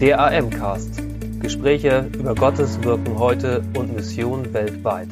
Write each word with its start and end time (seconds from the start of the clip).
Der 0.00 0.20
AM-Cast. 0.20 1.02
Gespräche 1.40 2.08
über 2.16 2.32
Gottes 2.32 2.80
Wirken 2.84 3.18
heute 3.18 3.64
und 3.76 3.96
Mission 3.96 4.54
weltweit. 4.54 5.08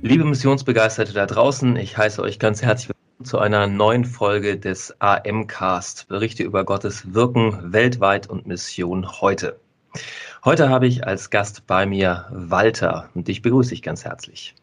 Liebe 0.00 0.24
Missionsbegeisterte 0.24 1.12
da 1.12 1.26
draußen, 1.26 1.74
ich 1.74 1.98
heiße 1.98 2.22
euch 2.22 2.38
ganz 2.38 2.62
herzlich 2.62 2.90
willkommen 2.90 3.24
zu 3.24 3.40
einer 3.40 3.66
neuen 3.66 4.04
Folge 4.04 4.56
des 4.56 4.94
AM-Cast. 5.00 6.06
Berichte 6.06 6.44
über 6.44 6.64
Gottes 6.64 7.12
Wirken 7.12 7.72
weltweit 7.72 8.28
und 8.28 8.46
Mission 8.46 9.20
heute. 9.20 9.58
Heute 10.44 10.68
habe 10.68 10.86
ich 10.86 11.04
als 11.04 11.30
Gast 11.30 11.66
bei 11.66 11.84
mir 11.84 12.26
Walter 12.30 13.08
und 13.16 13.26
dich 13.26 13.42
begrüße 13.42 13.74
ich 13.74 13.82
ganz 13.82 14.04
herzlich. 14.04 14.54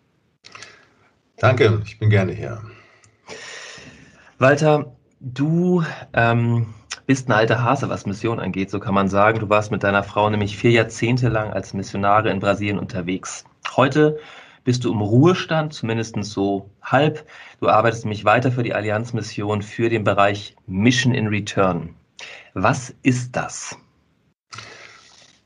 Danke, 1.35 1.81
ich 1.83 1.99
bin 1.99 2.09
gerne 2.09 2.31
hier. 2.31 2.61
Walter, 4.39 4.95
du 5.19 5.83
ähm, 6.13 6.67
bist 7.05 7.27
ein 7.27 7.33
alter 7.33 7.63
Hase, 7.63 7.89
was 7.89 8.05
Mission 8.05 8.39
angeht, 8.39 8.69
so 8.69 8.79
kann 8.79 8.93
man 8.93 9.09
sagen. 9.09 9.39
Du 9.39 9.49
warst 9.49 9.71
mit 9.71 9.83
deiner 9.83 10.03
Frau 10.03 10.29
nämlich 10.29 10.57
vier 10.57 10.71
Jahrzehnte 10.71 11.29
lang 11.29 11.51
als 11.51 11.73
Missionare 11.73 12.29
in 12.29 12.39
Brasilien 12.39 12.79
unterwegs. 12.79 13.43
Heute 13.75 14.19
bist 14.63 14.85
du 14.85 14.93
im 14.93 15.01
Ruhestand, 15.01 15.73
zumindest 15.73 16.15
so 16.23 16.69
halb. 16.81 17.27
Du 17.59 17.69
arbeitest 17.69 18.05
nämlich 18.05 18.25
weiter 18.25 18.51
für 18.51 18.63
die 18.63 18.73
Allianzmission 18.73 19.61
für 19.61 19.89
den 19.89 20.03
Bereich 20.03 20.55
Mission 20.67 21.13
in 21.13 21.27
Return. 21.27 21.95
Was 22.53 22.93
ist 23.03 23.35
das? 23.35 23.75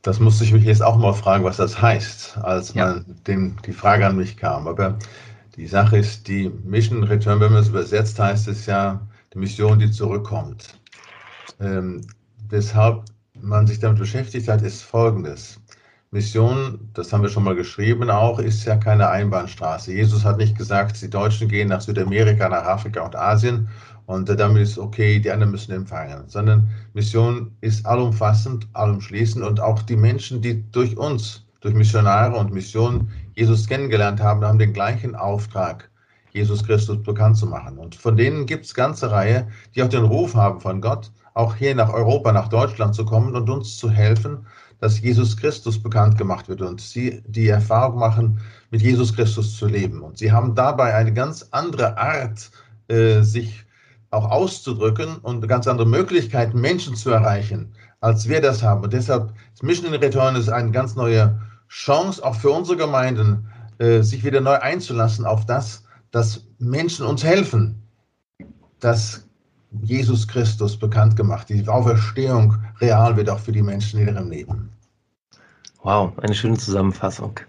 Das 0.04 0.20
musste 0.20 0.44
ich 0.44 0.54
mich 0.54 0.64
jetzt 0.64 0.84
auch 0.84 0.98
mal 0.98 1.14
fragen, 1.14 1.44
was 1.44 1.58
das 1.58 1.82
heißt, 1.82 2.38
als 2.38 2.74
ja. 2.74 2.86
man 2.86 3.06
dem, 3.26 3.58
die 3.66 3.74
Frage 3.74 4.06
an 4.06 4.16
mich 4.16 4.38
kam. 4.38 4.68
Aber 4.68 4.98
die 5.56 5.68
Sache 5.68 5.98
ist, 5.98 6.28
die 6.28 6.50
Mission 6.64 7.04
Return, 7.04 7.40
wenn 7.40 7.52
man 7.52 7.64
es 7.64 7.70
übersetzt, 7.70 8.20
heißt 8.20 8.48
es 8.48 8.68
ja, 8.68 9.02
die 9.34 9.40
Mission, 9.40 9.80
die 9.80 9.90
zurückkommt. 9.90 10.80
Ähm, 11.60 12.02
weshalb 12.50 13.04
man 13.42 13.68
sich 13.68 13.80
damit 13.80 14.00
beschäftigt 14.00 14.48
hat, 14.48 14.62
ist 14.62 14.84
folgendes. 14.84 15.60
Mission, 16.12 16.90
das 16.94 17.12
haben 17.12 17.22
wir 17.22 17.30
schon 17.30 17.44
mal 17.44 17.56
geschrieben 17.56 18.10
auch, 18.10 18.40
ist 18.40 18.64
ja 18.64 18.78
keine 18.78 19.10
Einbahnstraße. 19.10 19.92
Jesus 19.92 20.24
hat 20.24 20.38
nicht 20.38 20.58
gesagt, 20.58 21.02
die 21.02 21.10
Deutschen 21.10 21.50
gehen 21.50 21.68
nach 21.68 21.82
Südamerika, 21.82 22.48
nach 22.48 22.64
Afrika 22.64 23.02
und 23.02 23.16
Asien 23.16 23.68
und 24.08 24.30
damit 24.30 24.64
ist 24.64 24.78
okay, 24.78 25.20
die 25.20 25.30
anderen 25.30 25.52
müssen 25.52 25.74
empfangen, 25.74 26.24
sondern 26.28 26.70
Mission 26.94 27.52
ist 27.60 27.86
allumfassend, 27.86 28.66
allumschließend 28.72 29.44
und 29.44 29.60
auch 29.60 29.82
die 29.82 29.98
Menschen, 29.98 30.42
die 30.42 30.64
durch 30.72 30.98
uns, 30.98 31.46
durch 31.60 31.76
Missionare 31.76 32.38
und 32.38 32.54
Mission 32.54 33.12
Jesus 33.36 33.68
kennengelernt 33.68 34.22
haben, 34.22 34.46
haben 34.46 34.60
den 34.60 34.72
gleichen 34.72 35.14
Auftrag, 35.14 35.90
Jesus 36.32 36.64
Christus 36.64 37.04
bekannt 37.04 37.36
zu 37.36 37.48
machen. 37.48 37.78
Und 37.78 37.96
von 37.96 38.16
denen 38.16 38.46
gibt 38.46 38.66
es 38.66 38.74
ganze 38.74 39.12
Reihe, 39.12 39.50
die 39.76 39.84
auch 39.84 39.90
den 39.90 40.06
Ruf 40.06 40.36
haben 40.36 40.62
von 40.62 40.80
Gott, 40.80 41.12
auch 41.38 41.56
hier 41.56 41.76
nach 41.76 41.94
Europa, 41.94 42.32
nach 42.32 42.48
Deutschland 42.48 42.96
zu 42.96 43.06
kommen 43.06 43.36
und 43.36 43.50
uns 43.50 43.78
zu 43.78 43.90
helfen, 43.90 44.46
dass 44.80 45.00
Jesus 45.00 45.38
Christus 45.38 45.82
bekannt 45.82 46.18
gemacht 46.18 46.50
wird 46.50 46.62
und 46.62 46.82
sie 46.82 47.22
die 47.28 47.48
Erfahrung 47.48 48.00
machen, 48.00 48.40
mit 48.72 48.82
Jesus 48.82 49.16
Christus 49.16 49.58
zu 49.58 49.68
leben. 49.68 50.02
Und 50.02 50.18
sie 50.18 50.32
haben 50.32 50.56
dabei 50.56 50.94
eine 50.96 51.14
ganz 51.14 51.48
andere 51.52 51.98
Art, 51.98 52.52
äh, 52.88 53.22
sich 53.22 53.66
auch 54.12 54.30
auszudrücken 54.30 55.18
und 55.18 55.38
eine 55.38 55.48
ganz 55.48 55.68
andere 55.68 55.88
Möglichkeit, 55.88 56.54
Menschen 56.54 56.96
zu 56.96 57.10
erreichen, 57.12 57.74
als 58.00 58.28
wir 58.28 58.42
das 58.42 58.64
haben. 58.64 58.84
Und 58.84 58.94
deshalb 58.94 59.34
ist 59.54 59.64
Mission 59.64 59.94
in 59.94 60.00
Return 60.00 60.36
ist 60.36 60.50
eine 60.50 60.72
ganz 60.72 60.96
neue 60.96 61.40
Chance, 61.68 62.24
auch 62.24 62.36
für 62.36 62.52
unsere 62.52 62.78
Gemeinden, 62.78 63.50
äh, 63.80 64.02
sich 64.02 64.24
wieder 64.24 64.42
neu 64.42 64.56
einzulassen 64.60 65.26
auf 65.26 65.46
das, 65.46 65.84
dass 66.12 66.46
Menschen 66.58 67.06
uns 67.06 67.24
helfen, 67.24 67.84
dass 68.80 69.27
Jesus 69.82 70.28
Christus 70.28 70.78
bekannt 70.78 71.16
gemacht. 71.16 71.50
Die 71.50 71.68
Auferstehung 71.68 72.56
real 72.80 73.16
wird 73.16 73.30
auch 73.30 73.40
für 73.40 73.52
die 73.52 73.62
Menschen 73.62 74.00
in 74.00 74.08
ihrem 74.08 74.30
Leben. 74.30 74.70
Wow, 75.84 76.12
eine 76.22 76.34
schöne 76.34 76.58
Zusammenfassung. 76.58 77.40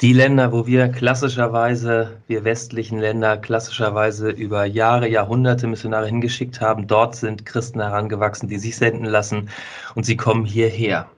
Die 0.00 0.12
Länder, 0.12 0.52
wo 0.52 0.66
wir 0.66 0.88
klassischerweise, 0.88 2.16
wir 2.28 2.44
westlichen 2.44 2.98
Länder, 2.98 3.36
klassischerweise 3.36 4.30
über 4.30 4.64
Jahre, 4.64 5.08
Jahrhunderte 5.08 5.66
Missionare 5.66 6.06
hingeschickt 6.06 6.60
haben, 6.60 6.86
dort 6.86 7.16
sind 7.16 7.44
Christen 7.44 7.80
herangewachsen, 7.80 8.48
die 8.48 8.58
sich 8.58 8.76
senden 8.76 9.04
lassen 9.04 9.50
und 9.94 10.06
sie 10.06 10.16
kommen 10.16 10.46
hierher. 10.46 11.10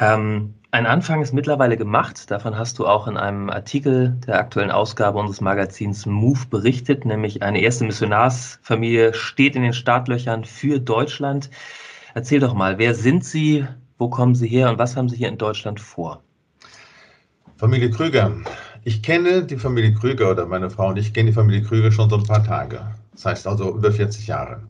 Ähm, 0.00 0.54
ein 0.76 0.84
Anfang 0.84 1.22
ist 1.22 1.32
mittlerweile 1.32 1.78
gemacht. 1.78 2.30
Davon 2.30 2.58
hast 2.58 2.78
du 2.78 2.86
auch 2.86 3.08
in 3.08 3.16
einem 3.16 3.48
Artikel 3.48 4.14
der 4.26 4.38
aktuellen 4.38 4.70
Ausgabe 4.70 5.18
unseres 5.18 5.40
Magazins 5.40 6.04
Move 6.04 6.40
berichtet, 6.50 7.06
nämlich 7.06 7.42
eine 7.42 7.62
erste 7.62 7.84
Missionarsfamilie 7.84 9.14
steht 9.14 9.56
in 9.56 9.62
den 9.62 9.72
Startlöchern 9.72 10.44
für 10.44 10.78
Deutschland. 10.78 11.48
Erzähl 12.14 12.40
doch 12.40 12.52
mal, 12.52 12.76
wer 12.76 12.94
sind 12.94 13.24
Sie, 13.24 13.66
wo 13.96 14.10
kommen 14.10 14.34
Sie 14.34 14.48
her 14.48 14.68
und 14.68 14.78
was 14.78 14.98
haben 14.98 15.08
Sie 15.08 15.16
hier 15.16 15.28
in 15.28 15.38
Deutschland 15.38 15.80
vor? 15.80 16.22
Familie 17.56 17.88
Krüger. 17.88 18.32
Ich 18.84 19.02
kenne 19.02 19.44
die 19.44 19.56
Familie 19.56 19.94
Krüger 19.94 20.30
oder 20.30 20.44
meine 20.44 20.68
Frau 20.68 20.88
und 20.88 20.98
ich 20.98 21.14
kenne 21.14 21.30
die 21.30 21.34
Familie 21.34 21.62
Krüger 21.62 21.90
schon 21.90 22.10
so 22.10 22.18
ein 22.18 22.24
paar 22.24 22.44
Tage. 22.44 22.82
Das 23.12 23.24
heißt 23.24 23.46
also 23.46 23.74
über 23.74 23.90
40 23.90 24.26
Jahre. 24.26 24.60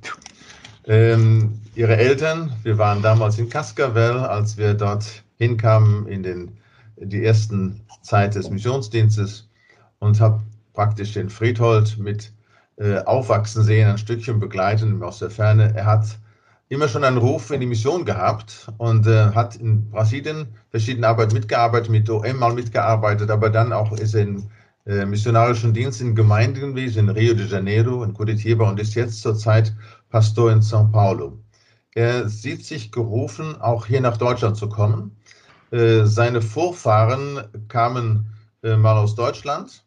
Ähm, 0.86 1.60
ihre 1.74 1.96
Eltern, 1.96 2.52
wir 2.62 2.78
waren 2.78 3.02
damals 3.02 3.40
in 3.40 3.48
Cascavel, 3.48 4.18
als 4.20 4.56
wir 4.56 4.72
dort 4.74 5.25
hinkamen 5.38 6.06
in 6.06 6.22
den, 6.22 6.58
die 6.96 7.24
ersten 7.24 7.80
Zeit 8.02 8.34
des 8.34 8.50
Missionsdienstes 8.50 9.48
und 9.98 10.20
habe 10.20 10.42
praktisch 10.72 11.12
den 11.12 11.30
Friedhold 11.30 11.98
mit 11.98 12.32
äh, 12.76 12.98
aufwachsen 12.98 13.62
sehen, 13.62 13.88
ein 13.88 13.98
Stückchen 13.98 14.38
begleiten 14.38 15.02
aus 15.02 15.18
der 15.18 15.30
Ferne. 15.30 15.72
Er 15.74 15.86
hat 15.86 16.18
immer 16.68 16.88
schon 16.88 17.04
einen 17.04 17.18
Ruf 17.18 17.50
in 17.50 17.60
die 17.60 17.66
Mission 17.66 18.04
gehabt 18.04 18.66
und 18.78 19.06
äh, 19.06 19.32
hat 19.32 19.56
in 19.56 19.90
Brasilien 19.90 20.48
verschiedene 20.70 21.08
Arbeit 21.08 21.32
mitgearbeitet, 21.32 21.90
mit 21.90 22.10
OM 22.10 22.38
mal 22.38 22.52
mitgearbeitet, 22.52 23.30
aber 23.30 23.50
dann 23.50 23.72
auch 23.72 23.92
ist 23.92 24.14
er 24.14 24.22
in 24.22 24.50
äh, 24.86 25.06
missionarischen 25.06 25.72
Dienst 25.72 26.00
in 26.00 26.14
Gemeinden 26.14 26.74
gewesen, 26.74 27.08
in 27.08 27.08
Rio 27.08 27.34
de 27.34 27.46
Janeiro, 27.46 28.04
in 28.04 28.14
Curitiba 28.14 28.68
und 28.68 28.78
ist 28.80 28.94
jetzt 28.94 29.22
zurzeit 29.22 29.74
Pastor 30.10 30.52
in 30.52 30.60
São 30.60 30.90
Paulo. 30.90 31.38
Er 31.96 32.28
sieht 32.28 32.62
sich 32.66 32.92
gerufen, 32.92 33.58
auch 33.58 33.86
hier 33.86 34.02
nach 34.02 34.18
Deutschland 34.18 34.58
zu 34.58 34.68
kommen. 34.68 35.16
Äh, 35.70 36.04
seine 36.04 36.42
Vorfahren 36.42 37.42
kamen 37.68 38.26
äh, 38.62 38.76
mal 38.76 38.98
aus 38.98 39.14
Deutschland 39.14 39.82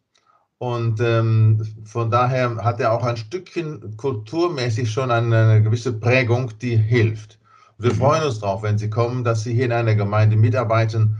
und 0.57 0.99
ähm, 1.01 1.63
von 1.85 2.09
daher 2.09 2.55
hat 2.57 2.79
er 2.79 2.93
auch 2.93 3.03
ein 3.03 3.15
Stückchen 3.15 3.95
kulturmäßig 3.95 4.91
schon 4.91 5.11
eine, 5.11 5.61
gewisse 5.61 5.93
Prägung, 5.93 6.51
die 6.57 6.75
hilft. 6.75 7.37
Wir 7.77 7.93
mhm. 7.93 7.97
freuen 7.97 8.23
uns 8.23 8.39
darauf, 8.39 8.63
wenn 8.63 8.79
Sie 8.79 8.89
kommen, 8.89 9.23
dass 9.23 9.43
Sie 9.43 9.53
hier 9.53 9.65
in 9.65 9.71
einer 9.71 9.93
Gemeinde 9.93 10.35
mitarbeiten 10.35 11.15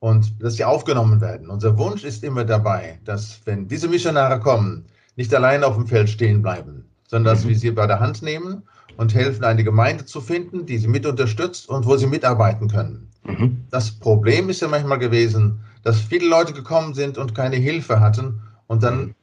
und 0.00 0.42
dass 0.42 0.56
Sie 0.56 0.64
aufgenommen 0.64 1.20
werden. 1.20 1.50
Unser 1.50 1.78
Wunsch 1.78 2.02
ist 2.02 2.24
immer 2.24 2.44
dabei, 2.44 2.98
dass 3.04 3.40
wenn 3.44 3.68
diese 3.68 3.86
Missionare 3.86 4.40
kommen, 4.40 4.86
nicht 5.14 5.32
allein 5.32 5.62
auf 5.62 5.76
dem 5.76 5.86
Feld 5.86 6.10
stehen 6.10 6.42
bleiben, 6.42 6.84
sondern 7.06 7.32
dass 7.32 7.44
mhm. 7.44 7.50
wir 7.50 7.58
sie 7.58 7.70
bei 7.70 7.86
der 7.86 8.00
Hand 8.00 8.22
nehmen 8.22 8.64
und 8.96 9.14
helfen, 9.14 9.44
eine 9.44 9.64
Gemeinde 9.64 10.04
zu 10.04 10.20
finden, 10.20 10.66
die 10.66 10.78
sie 10.78 10.88
mit 10.88 11.06
unterstützt 11.06 11.68
und 11.68 11.86
wo 11.86 11.96
sie 11.96 12.06
mitarbeiten 12.06 12.68
können. 12.68 13.10
Mhm. 13.24 13.64
Das 13.70 13.90
Problem 13.90 14.48
ist 14.48 14.60
ja 14.60 14.68
manchmal 14.68 14.98
gewesen, 14.98 15.60
dass 15.82 16.00
viele 16.00 16.28
Leute 16.28 16.52
gekommen 16.52 16.94
sind 16.94 17.18
und 17.18 17.34
keine 17.34 17.56
Hilfe 17.56 18.00
hatten 18.00 18.42
und 18.66 18.82
dann 18.82 19.14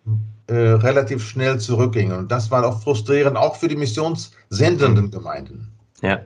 äh, 0.47 0.53
relativ 0.53 1.27
schnell 1.27 1.59
zurückgingen. 1.59 2.17
Und 2.17 2.31
das 2.31 2.51
war 2.51 2.65
auch 2.65 2.81
frustrierend, 2.81 3.37
auch 3.37 3.55
für 3.55 3.67
die 3.67 3.75
missionssendenden 3.75 5.05
mhm. 5.05 5.11
Gemeinden. 5.11 5.73
Ja. 6.01 6.21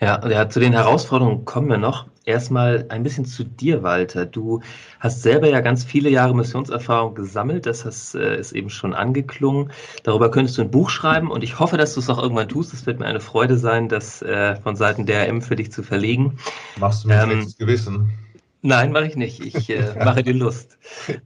Ja, 0.00 0.28
ja, 0.28 0.48
zu 0.48 0.60
den 0.60 0.72
Herausforderungen 0.72 1.44
kommen 1.44 1.68
wir 1.68 1.78
noch. 1.78 2.06
Erstmal 2.24 2.86
ein 2.88 3.02
bisschen 3.02 3.26
zu 3.26 3.44
dir, 3.44 3.82
Walter. 3.82 4.24
Du 4.24 4.60
hast 5.00 5.22
selber 5.22 5.48
ja 5.48 5.60
ganz 5.60 5.84
viele 5.84 6.08
Jahre 6.08 6.34
Missionserfahrung 6.34 7.14
gesammelt. 7.14 7.66
Das 7.66 7.84
hast, 7.84 8.14
äh, 8.14 8.38
ist 8.38 8.52
eben 8.52 8.70
schon 8.70 8.94
angeklungen. 8.94 9.70
Darüber 10.04 10.30
könntest 10.30 10.56
du 10.56 10.62
ein 10.62 10.70
Buch 10.70 10.88
schreiben 10.88 11.30
und 11.30 11.44
ich 11.44 11.58
hoffe, 11.58 11.76
dass 11.76 11.94
du 11.94 12.00
es 12.00 12.08
auch 12.08 12.22
irgendwann 12.22 12.48
tust. 12.48 12.72
Es 12.72 12.86
wird 12.86 12.98
mir 12.98 13.06
eine 13.06 13.20
Freude 13.20 13.58
sein, 13.58 13.88
das 13.88 14.22
äh, 14.22 14.56
von 14.56 14.74
Seiten 14.74 15.04
der 15.04 15.28
RM 15.28 15.42
für 15.42 15.56
dich 15.56 15.70
zu 15.70 15.82
verlegen. 15.82 16.38
Machst 16.78 17.04
du 17.04 17.08
mir 17.08 17.22
ähm, 17.22 17.52
Gewissen? 17.58 18.10
Nein, 18.62 18.92
mache 18.92 19.06
ich 19.06 19.16
nicht. 19.16 19.40
Ich 19.40 19.68
äh, 19.68 19.94
mache 20.04 20.22
dir 20.22 20.32
Lust. 20.32 20.78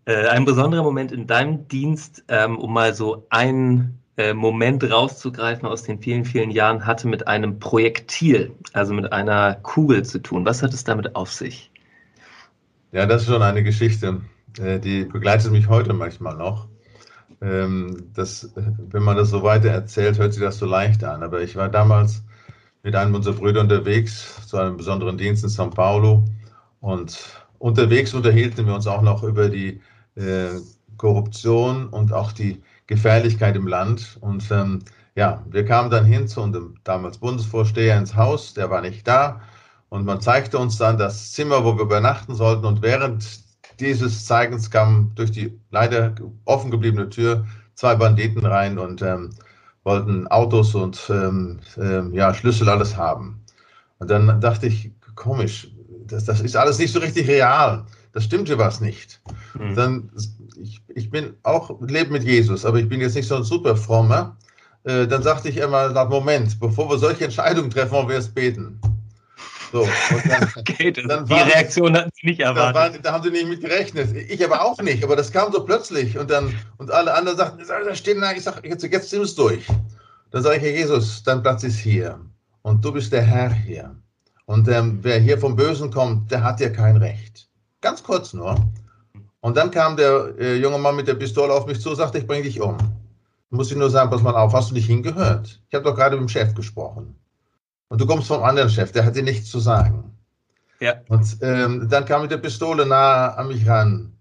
Äh, 0.05 0.27
ein 0.27 0.45
besonderer 0.45 0.83
Moment 0.83 1.13
in 1.13 1.29
deinem 1.29 1.69
Dienst, 1.69 2.25
ähm, 2.27 2.59
um 2.59 2.73
mal 2.73 2.95
so 2.95 3.27
ein 3.31 4.01
äh, 4.07 4.08
Moment 4.35 4.83
rauszugreifen 4.83 5.69
aus 5.69 5.85
den 5.85 6.01
vielen, 6.01 6.25
vielen 6.25 6.51
Jahren, 6.51 6.85
hatte 6.85 7.07
mit 7.07 7.29
einem 7.29 7.59
Projektil, 7.59 8.53
also 8.73 8.93
mit 8.93 9.13
einer 9.13 9.55
Kugel 9.63 10.05
zu 10.05 10.19
tun. 10.19 10.45
Was 10.45 10.63
hat 10.63 10.75
es 10.75 10.83
damit 10.83 11.15
auf 11.15 11.33
sich? 11.33 11.71
Ja, 12.91 13.07
das 13.07 13.23
ist 13.23 13.29
schon 13.29 13.43
eine 13.43 13.63
Geschichte, 13.63 14.21
äh, 14.59 14.81
die 14.81 15.05
begleitet 15.05 15.53
mich 15.53 15.69
heute 15.69 15.93
manchmal 15.93 16.37
noch. 16.37 16.67
Ähm, 17.41 18.11
das, 18.15 18.51
wenn 18.55 19.03
man 19.03 19.17
das 19.17 19.31
so 19.31 19.43
weiter 19.43 19.69
erzählt, 19.69 20.19
hört 20.19 20.33
sich 20.33 20.43
das 20.43 20.59
so 20.59 20.67
leicht 20.67 21.05
an. 21.05 21.23
Aber 21.23 21.41
ich 21.41 21.55
war 21.55 21.69
damals 21.69 22.25
mit 22.83 22.97
einem 22.97 23.15
unserer 23.15 23.35
Brüder 23.35 23.61
unterwegs 23.61 24.47
zu 24.47 24.57
einem 24.57 24.77
besonderen 24.77 25.19
Dienst 25.19 25.45
in 25.45 25.51
São 25.51 25.71
Paulo 25.71 26.25
und 26.81 27.19
unterwegs 27.59 28.15
unterhielten 28.15 28.67
wir 28.67 28.75
uns 28.75 28.87
auch 28.87 29.03
noch 29.03 29.23
über 29.23 29.49
die 29.49 29.81
äh, 30.17 30.61
Korruption 30.97 31.89
und 31.89 32.13
auch 32.13 32.33
die 32.33 32.63
Gefährlichkeit 32.89 33.55
im 33.55 33.69
Land. 33.69 34.19
Und 34.21 34.51
ähm, 34.51 34.81
ja, 35.15 35.45
wir 35.49 35.65
kamen 35.65 35.91
dann 35.91 36.05
hin 36.05 36.27
zu 36.27 36.43
unserem 36.43 36.75
damals 36.83 37.19
Bundesvorsteher 37.19 37.97
ins 37.97 38.17
Haus, 38.17 38.55
der 38.55 38.71
war 38.71 38.81
nicht 38.81 39.07
da. 39.07 39.41
Und 39.89 40.05
man 40.05 40.21
zeigte 40.21 40.59
uns 40.59 40.77
dann 40.77 40.99
das 40.99 41.33
Zimmer, 41.33 41.65
wo 41.65 41.77
wir 41.77 41.83
übernachten 41.85 42.35
sollten. 42.35 42.67
Und 42.67 42.83
während 42.83 43.25
dieses 43.81 44.27
Zeigens 44.27 44.71
kamen 44.71 45.13
durch 45.15 45.31
die 45.31 45.59
leider 45.71 46.15
offen 46.45 46.71
gebliebene 46.71 47.09
Tür 47.09 47.47
zwei 47.75 47.95
Banditen 47.95 48.45
rein 48.45 48.79
und 48.79 49.03
ähm, 49.03 49.31
wollten 49.85 50.27
Autos 50.29 50.75
und 50.75 51.01
ähm, 51.09 51.61
ähm, 51.79 52.13
ja, 52.13 52.35
Schlüssel 52.35 52.69
alles 52.69 52.97
haben. 52.97 53.41
Und 53.99 54.11
dann 54.11 54.41
dachte 54.41 54.67
ich, 54.67 54.91
komisch, 55.15 55.69
das, 56.07 56.25
das 56.25 56.41
ist 56.41 56.57
alles 56.57 56.79
nicht 56.79 56.93
so 56.93 57.01
richtig 57.01 57.29
real. 57.29 57.87
Das 58.13 58.25
stimmt 58.25 58.49
hier 58.49 58.59
was 58.59 58.81
nicht. 58.81 59.21
Mhm. 59.55 59.75
Dann, 59.75 60.11
ich, 60.61 60.81
ich 60.89 61.11
bin 61.11 61.35
auch, 61.43 61.81
lebe 61.81 62.13
mit 62.13 62.25
Jesus, 62.25 62.65
aber 62.65 62.79
ich 62.79 62.89
bin 62.89 63.01
jetzt 63.01 63.15
nicht 63.15 63.29
so 63.29 63.37
ein 63.37 63.45
super 63.45 63.77
frommer. 63.77 64.37
Äh, 64.85 65.07
dann 65.07 65.23
sagte 65.23 65.49
ich 65.49 65.57
immer, 65.57 65.93
Moment, 66.07 66.59
bevor 66.61 66.89
wir 66.89 66.99
solche 66.99 67.25
Entscheidungen 67.25 67.71
treffen, 67.71 67.93
wollen 67.93 68.09
wir 68.09 68.17
erst 68.17 68.35
beten. 68.35 68.81
So, 69.73 69.87
dann, 70.29 70.51
okay, 70.57 70.91
das, 70.91 71.25
die 71.25 71.35
Reaktion 71.35 71.95
hatten 71.95 72.11
Sie 72.15 72.29
nicht 72.29 72.41
erwartet. 72.41 72.75
Da, 72.75 72.81
waren, 72.81 73.03
da, 73.03 73.13
haben 73.13 73.25
Sie 73.25 73.31
nicht 73.31 73.49
mit 73.49 73.61
gerechnet. 73.61 74.15
Ich 74.17 74.43
aber 74.45 74.63
auch 74.63 74.81
nicht, 74.81 75.05
aber 75.05 75.17
das 75.17 75.31
kam 75.31 75.53
so 75.53 75.65
plötzlich. 75.65 76.17
Und 76.17 76.31
dann 76.31 76.55
und 76.79 76.91
alle 76.91 77.13
anderen 77.13 77.37
sagten, 77.37 77.63
da 77.67 77.95
stehen 77.95 78.21
da, 78.21 78.33
ich 78.33 78.43
sage, 78.43 78.67
jetzt, 78.67 78.83
jetzt 78.83 79.11
sind 79.11 79.21
wir 79.21 79.25
es 79.25 79.35
durch. 79.35 79.67
Dann 80.31 80.43
sage 80.43 80.57
ich, 80.57 80.63
Herr 80.63 80.71
Jesus, 80.71 81.23
dein 81.23 81.43
Platz 81.43 81.65
ist 81.65 81.79
hier. 81.79 82.19
Und 82.63 82.85
du 82.85 82.93
bist 82.93 83.13
der 83.13 83.23
Herr 83.23 83.53
hier. 83.53 83.95
Und 84.47 84.69
ähm, 84.69 84.99
wer 85.03 85.19
hier 85.19 85.39
vom 85.39 85.57
Bösen 85.57 85.91
kommt, 85.91 86.31
der 86.31 86.43
hat 86.43 86.61
ja 86.61 86.71
kein 86.71 86.97
Recht. 86.97 87.48
Ganz 87.81 88.03
kurz 88.03 88.33
nur. 88.33 88.57
Und 89.41 89.57
dann 89.57 89.71
kam 89.71 89.97
der 89.97 90.35
äh, 90.39 90.57
junge 90.57 90.79
Mann 90.79 90.97
mit 90.97 91.07
der 91.07 91.15
Pistole 91.15 91.53
auf 91.53 91.67
mich 91.67 91.81
zu 91.81 91.91
und 91.91 91.97
sagte, 91.97 92.19
ich 92.19 92.27
bringe 92.27 92.43
dich 92.43 92.61
um. 92.61 92.77
Muss 93.51 93.71
ich 93.71 93.77
nur 93.77 93.91
sagen, 93.91 94.11
pass 94.11 94.23
mal 94.23 94.35
auf, 94.35 94.53
hast 94.53 94.71
du 94.71 94.75
nicht 94.75 94.87
hingehört? 94.87 95.61
Ich 95.69 95.75
habe 95.75 95.85
doch 95.85 95.95
gerade 95.95 96.17
mit 96.17 96.29
dem 96.29 96.29
Chef 96.29 96.55
gesprochen. 96.55 97.15
Und 97.89 98.01
du 98.01 98.07
kommst 98.07 98.29
vom 98.29 98.43
anderen 98.43 98.69
Chef, 98.69 98.93
der 98.93 99.05
hat 99.05 99.17
dir 99.17 99.23
nichts 99.23 99.51
zu 99.51 99.61
sagen. 99.61 100.13
Ja. 100.81 100.95
Und 101.09 101.39
ähm, 101.41 101.89
dann 101.89 102.05
kam 102.05 102.23
mit 102.23 102.31
der 102.31 102.39
Pistole 102.39 102.85
nah 102.85 103.29
an 103.35 103.49
mich 103.49 103.67
ran. 103.67 104.13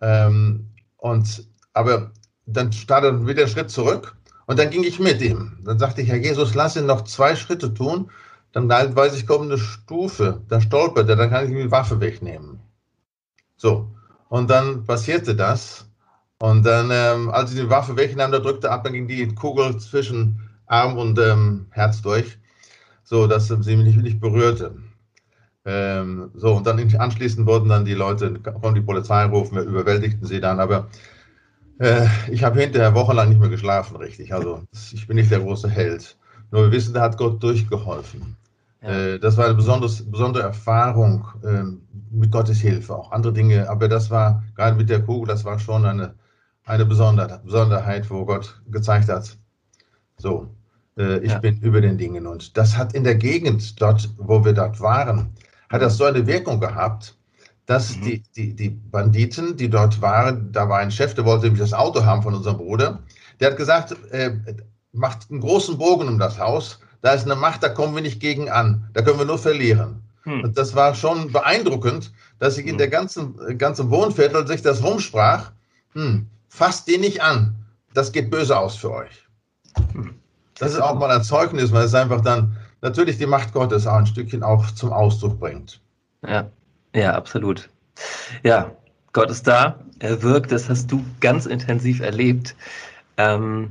Ähm, 0.00 0.68
und, 0.98 1.46
aber 1.72 2.10
dann 2.46 2.72
startete 2.72 3.14
er 3.14 3.26
wieder 3.26 3.42
einen 3.42 3.50
Schritt 3.50 3.70
zurück 3.70 4.16
und 4.46 4.58
dann 4.58 4.70
ging 4.70 4.84
ich 4.84 4.98
mit 4.98 5.22
ihm. 5.22 5.58
Dann 5.64 5.78
sagte 5.78 6.02
ich, 6.02 6.08
Herr 6.08 6.16
Jesus, 6.16 6.54
lass 6.54 6.76
ihn 6.76 6.86
noch 6.86 7.04
zwei 7.04 7.36
Schritte 7.36 7.72
tun. 7.72 8.10
Dann 8.52 8.68
weiß 8.68 9.14
ich, 9.14 9.26
kommt 9.26 9.44
eine 9.44 9.58
Stufe, 9.58 10.42
da 10.48 10.60
stolpert 10.60 11.08
er, 11.08 11.14
dann 11.14 11.30
kann 11.30 11.44
ich 11.44 11.52
ihm 11.52 11.58
die 11.58 11.70
Waffe 11.70 12.00
wegnehmen. 12.00 12.58
So. 13.60 13.90
Und 14.28 14.48
dann 14.50 14.84
passierte 14.84 15.34
das. 15.34 15.86
Und 16.38 16.64
dann, 16.64 16.90
ähm, 16.90 17.30
als 17.30 17.52
ich 17.52 17.60
die 17.60 17.68
Waffe 17.68 17.96
wegnahm, 17.96 18.32
da 18.32 18.38
drückte 18.38 18.70
ab, 18.70 18.84
dann 18.84 18.94
ging 18.94 19.06
die 19.06 19.34
Kugel 19.34 19.76
zwischen 19.78 20.48
Arm 20.66 20.96
und 20.96 21.18
ähm, 21.18 21.66
Herz 21.70 22.00
durch 22.00 22.38
so 23.10 23.26
dass 23.26 23.48
sie 23.48 23.76
mich 23.76 23.96
nicht 23.96 24.20
berührte. 24.20 24.76
Ähm, 25.64 26.30
so, 26.34 26.54
und 26.54 26.66
dann 26.66 26.78
anschließend 26.94 27.44
wurden 27.44 27.68
dann 27.68 27.84
die 27.84 27.94
Leute, 27.94 28.34
konnten 28.38 28.76
die 28.76 28.80
Polizei 28.80 29.24
rufen, 29.24 29.56
wir 29.56 29.64
überwältigten 29.64 30.26
sie 30.26 30.40
dann, 30.40 30.60
aber 30.60 30.88
äh, 31.80 32.06
ich 32.30 32.44
habe 32.44 32.60
hinterher 32.60 32.94
wochenlang 32.94 33.28
nicht 33.28 33.40
mehr 33.40 33.48
geschlafen, 33.48 33.96
richtig. 33.96 34.32
Also 34.32 34.62
ich 34.92 35.08
bin 35.08 35.16
nicht 35.16 35.30
der 35.30 35.40
große 35.40 35.68
Held. 35.68 36.16
Nur 36.52 36.62
wir 36.62 36.72
wissen, 36.72 36.94
da 36.94 37.02
hat 37.02 37.18
Gott 37.18 37.42
durchgeholfen. 37.42 38.36
Ja. 38.82 38.88
Äh, 38.88 39.18
das 39.18 39.36
war 39.36 39.46
eine 39.46 39.54
besondere 39.54 40.42
Erfahrung 40.42 41.26
äh, 41.42 41.64
mit 42.10 42.32
Gottes 42.32 42.60
Hilfe, 42.60 42.94
auch 42.94 43.12
andere 43.12 43.32
Dinge, 43.32 43.68
aber 43.68 43.88
das 43.88 44.10
war, 44.10 44.42
gerade 44.56 44.76
mit 44.76 44.88
der 44.88 45.02
Kugel, 45.02 45.28
das 45.28 45.44
war 45.44 45.58
schon 45.58 45.84
eine, 45.84 46.14
eine 46.64 46.86
Besonderheit, 46.86 48.10
wo 48.10 48.24
Gott 48.24 48.60
gezeigt 48.70 49.08
hat, 49.08 49.36
so, 50.16 50.48
äh, 50.96 51.18
ich 51.18 51.32
ja. 51.32 51.38
bin 51.38 51.58
über 51.60 51.80
den 51.80 51.98
Dingen. 51.98 52.26
Und 52.26 52.56
das 52.56 52.76
hat 52.76 52.94
in 52.94 53.04
der 53.04 53.16
Gegend 53.16 53.80
dort, 53.80 54.08
wo 54.18 54.44
wir 54.44 54.52
dort 54.52 54.80
waren, 54.80 55.32
hat 55.68 55.82
das 55.82 55.96
so 55.96 56.04
eine 56.04 56.26
Wirkung 56.26 56.60
gehabt, 56.60 57.16
dass 57.66 57.96
mhm. 57.96 58.02
die, 58.02 58.22
die, 58.36 58.54
die 58.54 58.70
Banditen, 58.70 59.56
die 59.56 59.70
dort 59.70 60.00
waren, 60.02 60.50
da 60.52 60.68
war 60.68 60.78
ein 60.78 60.90
Chef, 60.90 61.14
der 61.14 61.24
wollte 61.24 61.44
nämlich 61.44 61.60
das 61.62 61.72
Auto 61.72 62.04
haben 62.04 62.22
von 62.22 62.34
unserem 62.34 62.56
Bruder, 62.56 63.00
der 63.38 63.50
hat 63.50 63.56
gesagt, 63.56 63.94
äh, 64.10 64.32
macht 64.92 65.30
einen 65.30 65.40
großen 65.40 65.78
Bogen 65.78 66.08
um 66.08 66.18
das 66.18 66.38
Haus, 66.38 66.80
da 67.02 67.12
ist 67.12 67.24
eine 67.24 67.36
Macht, 67.36 67.62
da 67.62 67.68
kommen 67.68 67.94
wir 67.94 68.02
nicht 68.02 68.20
gegen 68.20 68.50
an, 68.50 68.88
da 68.92 69.02
können 69.02 69.18
wir 69.18 69.26
nur 69.26 69.38
verlieren. 69.38 70.02
Hm. 70.24 70.44
Und 70.44 70.58
das 70.58 70.74
war 70.74 70.94
schon 70.94 71.32
beeindruckend, 71.32 72.12
dass 72.38 72.56
sich 72.56 72.66
in 72.66 72.72
hm. 72.72 72.78
der 72.78 72.88
ganzen, 72.88 73.58
ganzen 73.58 73.90
Wohnviertel 73.90 74.46
sich 74.46 74.62
das 74.62 74.82
rumsprach, 74.82 75.50
hm, 75.94 76.26
fasst 76.48 76.88
den 76.88 77.00
nicht 77.00 77.22
an, 77.22 77.54
das 77.94 78.12
geht 78.12 78.30
böse 78.30 78.58
aus 78.58 78.76
für 78.76 78.92
euch. 78.92 79.26
Hm. 79.92 80.14
Das 80.58 80.72
ist 80.72 80.80
auch 80.80 80.98
mal 80.98 81.10
ein 81.10 81.22
Zeugnis, 81.22 81.72
weil 81.72 81.84
es 81.84 81.94
einfach 81.94 82.20
dann 82.20 82.56
natürlich 82.82 83.16
die 83.16 83.26
Macht 83.26 83.54
Gottes 83.54 83.86
auch 83.86 83.96
ein 83.96 84.06
Stückchen 84.06 84.42
auch 84.42 84.70
zum 84.72 84.92
Ausdruck 84.92 85.40
bringt. 85.40 85.80
Ja, 86.26 86.50
ja, 86.94 87.14
absolut. 87.14 87.70
Ja, 88.42 88.70
Gott 89.12 89.30
ist 89.30 89.46
da, 89.46 89.80
er 90.00 90.22
wirkt, 90.22 90.52
das 90.52 90.68
hast 90.68 90.90
du 90.92 91.04
ganz 91.20 91.46
intensiv 91.46 92.00
erlebt. 92.00 92.54
Ähm, 93.16 93.70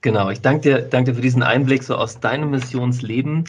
genau, 0.00 0.30
ich 0.30 0.40
danke 0.40 0.60
dir, 0.60 0.82
danke 0.82 1.12
dir 1.12 1.16
für 1.16 1.22
diesen 1.22 1.42
Einblick 1.42 1.82
so 1.82 1.96
aus 1.96 2.20
deinem 2.20 2.50
Missionsleben. 2.50 3.44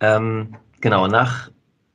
Ähm, 0.00 0.56
genau, 0.80 1.06
nach 1.06 1.50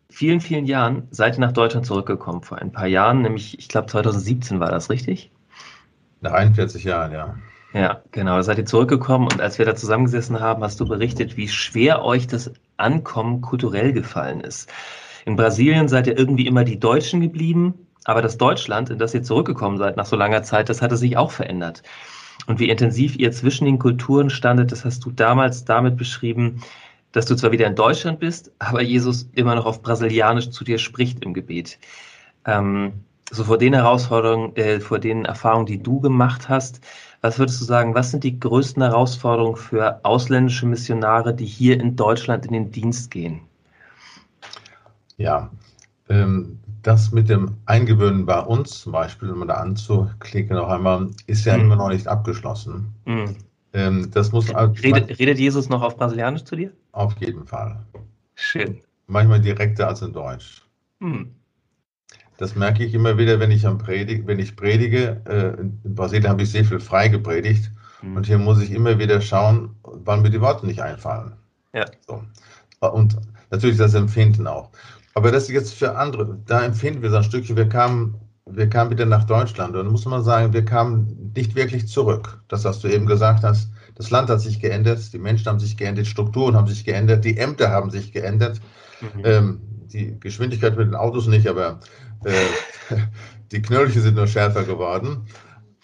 vielen, 0.09 0.42
vielen 0.42 0.65
Jahren 0.65 1.07
seid 1.12 1.38
ihr 1.38 1.42
nach 1.42 1.51
Deutschland 1.51 1.86
zurückgekommen, 1.86 2.42
vor 2.42 2.57
ein 2.57 2.71
paar 2.71 2.88
Jahren, 2.88 3.21
nämlich, 3.21 3.59
ich 3.59 3.68
glaube 3.68 3.88
2017 3.88 4.59
war 4.59 4.71
das, 4.71 4.89
richtig? 4.89 5.31
Nach 6.21 6.31
41 6.31 6.83
Jahren, 6.83 7.12
ja. 7.12 7.36
Ja, 7.74 8.01
genau. 8.12 8.38
Da 8.38 8.44
seid 8.44 8.57
ihr 8.57 8.65
zurückgekommen 8.65 9.27
und 9.31 9.42
als 9.42 9.59
wir 9.59 9.65
da 9.65 9.75
zusammengesessen 9.75 10.39
haben, 10.39 10.63
hast 10.63 10.80
du 10.80 10.88
berichtet, 10.88 11.38
wie 11.38 11.48
schwer 11.48 12.04
euch 12.04 12.25
das 12.25 12.51
Ankommen 12.77 13.42
kulturell 13.42 13.94
gefallen 13.94 14.42
ist. 14.42 14.71
In 15.25 15.36
Brasilien 15.36 15.88
seid 15.88 16.07
ihr 16.07 16.18
irgendwie 16.18 16.48
immer 16.48 16.63
die 16.63 16.80
Deutschen 16.80 17.19
geblieben, 17.21 17.88
aber 18.06 18.21
das 18.21 18.38
Deutschland, 18.38 18.89
in 18.89 18.98
das 18.98 19.13
ihr 19.13 19.21
zurückgekommen 19.21 19.77
seid 19.77 19.98
nach 19.98 20.06
so 20.06 20.15
langer 20.15 20.42
Zeit, 20.44 20.69
das 20.69 20.81
hatte 20.81 20.95
sich 20.95 21.18
auch 21.18 21.31
verändert. 21.31 21.83
Und 22.47 22.59
wie 22.59 22.69
intensiv 22.69 23.17
ihr 23.17 23.31
zwischen 23.31 23.65
den 23.65 23.77
Kulturen 23.77 24.29
standet, 24.29 24.71
das 24.71 24.85
hast 24.85 25.05
du 25.05 25.11
damals 25.11 25.65
damit 25.65 25.97
beschrieben, 25.97 26.61
dass 27.11 27.25
du 27.25 27.35
zwar 27.35 27.51
wieder 27.51 27.67
in 27.67 27.75
Deutschland 27.75 28.19
bist, 28.19 28.51
aber 28.59 28.81
Jesus 28.81 29.29
immer 29.33 29.55
noch 29.55 29.65
auf 29.65 29.81
Brasilianisch 29.81 30.49
zu 30.49 30.63
dir 30.63 30.77
spricht 30.77 31.23
im 31.23 31.33
Gebet. 31.33 31.77
Ähm, 32.45 32.94
so 33.31 33.44
vor 33.44 33.57
den 33.57 33.73
Herausforderungen, 33.73 34.55
äh, 34.55 34.79
vor 34.79 34.99
den 34.99 35.25
Erfahrungen, 35.25 35.65
die 35.65 35.81
du 35.81 35.99
gemacht 35.99 36.47
hast, 36.47 36.79
was 37.21 37.39
würdest 37.39 37.59
du 37.59 37.65
sagen, 37.65 37.94
was 37.95 38.11
sind 38.11 38.23
die 38.23 38.39
größten 38.39 38.81
Herausforderungen 38.81 39.57
für 39.57 39.99
ausländische 40.03 40.65
Missionare, 40.65 41.33
die 41.33 41.45
hier 41.45 41.79
in 41.79 41.95
Deutschland 41.95 42.45
in 42.45 42.54
den 42.54 42.71
Dienst 42.71 43.11
gehen? 43.11 43.42
Ja, 45.18 45.49
ähm, 46.09 46.59
das 46.87 47.11
mit 47.11 47.27
dem 47.27 47.57
Eingewöhnen 47.65 48.25
bei 48.25 48.39
uns 48.39 48.81
zum 48.81 48.94
Beispiel, 48.94 49.29
um 49.29 49.45
da 49.45 49.56
anzuklicken 49.56 50.56
noch 50.56 50.69
einmal, 50.69 51.09
ist 51.25 51.45
ja 51.45 51.57
mhm. 51.57 51.65
immer 51.65 51.75
noch 51.75 51.89
nicht 51.89 52.07
abgeschlossen. 52.07 52.94
Mhm. 53.06 53.35
Ähm, 53.73 54.09
das 54.11 54.31
muss, 54.31 54.49
redet, 54.56 55.19
redet 55.19 55.37
Jesus 55.37 55.67
noch 55.67 55.81
auf 55.81 55.97
Brasilianisch 55.97 56.45
zu 56.45 56.56
dir? 56.56 56.71
Auf 56.94 57.13
jeden 57.19 57.45
Fall. 57.45 57.77
Schön. 58.35 58.79
Manchmal 59.07 59.41
direkter 59.41 59.89
als 59.89 60.01
in 60.01 60.13
Deutsch. 60.13 60.63
Mhm. 60.99 61.35
Das 62.37 62.56
merke 62.56 62.85
ich 62.85 62.94
immer 62.94 63.17
wieder, 63.17 63.39
wenn 63.41 63.51
ich, 63.51 63.67
am 63.67 63.77
Predig, 63.77 64.25
wenn 64.25 64.39
ich 64.39 64.56
predige. 64.56 65.21
Äh, 65.25 65.59
in 65.59 65.94
Brasilien 65.94 66.29
habe 66.29 66.44
ich 66.44 66.51
sehr 66.51 66.63
viel 66.63 66.79
frei 66.79 67.09
gepredigt. 67.09 67.69
Mhm. 68.01 68.15
Und 68.15 68.27
hier 68.27 68.37
muss 68.37 68.61
ich 68.61 68.71
immer 68.71 68.97
wieder 68.97 69.19
schauen, 69.19 69.75
wann 69.83 70.21
mir 70.21 70.29
die 70.29 70.39
Worte 70.39 70.65
nicht 70.65 70.81
einfallen. 70.81 71.33
Ja. 71.73 71.85
So. 72.07 72.23
Und 72.79 73.17
natürlich 73.51 73.77
das 73.77 73.94
Empfinden 73.94 74.47
auch. 74.47 74.71
Aber 75.18 75.31
das 75.31 75.45
ist 75.45 75.50
jetzt 75.50 75.74
für 75.74 75.97
andere, 75.97 76.38
da 76.45 76.64
empfinden 76.64 77.02
wir 77.02 77.09
so 77.09 77.16
ein 77.16 77.24
Stückchen. 77.24 77.57
Wir 77.57 77.68
kamen, 77.68 78.14
wir 78.45 78.69
kamen 78.69 78.92
wieder 78.92 79.07
nach 79.07 79.24
Deutschland 79.24 79.76
und 79.76 79.88
muss 79.88 80.06
man 80.06 80.24
sagen, 80.24 80.54
wir 80.54 80.64
kamen 80.64 81.31
nicht 81.36 81.56
wirklich 81.56 81.88
zurück. 81.88 82.40
Das, 82.50 82.66
was 82.66 82.81
du 82.81 82.88
eben 82.88 83.07
gesagt 83.07 83.44
hast, 83.44 83.71
das 83.95 84.12
Land 84.12 84.30
hat 84.30 84.42
sich 84.42 84.59
geändert, 84.59 85.12
die 85.12 85.18
Menschen 85.18 85.47
haben 85.47 85.59
sich 85.59 85.76
geändert, 85.76 86.06
Strukturen 86.06 86.56
haben 86.56 86.68
sich 86.68 86.86
geändert, 86.86 87.26
die 87.26 87.36
Ämter 87.36 87.71
haben 87.71 87.90
sich 87.90 88.12
geändert. 88.12 88.62
Mhm. 89.02 89.21
Ähm, 89.24 89.62
die 89.92 90.19
Geschwindigkeit 90.19 90.78
mit 90.78 90.86
den 90.86 90.95
Autos 90.95 91.26
nicht, 91.26 91.47
aber 91.47 91.80
äh, 92.24 92.95
die 93.52 93.64
Knöllchen 93.64 94.04
sind 94.04 94.18
nur 94.18 94.28
schärfer 94.28 94.66
geworden. 94.66 95.26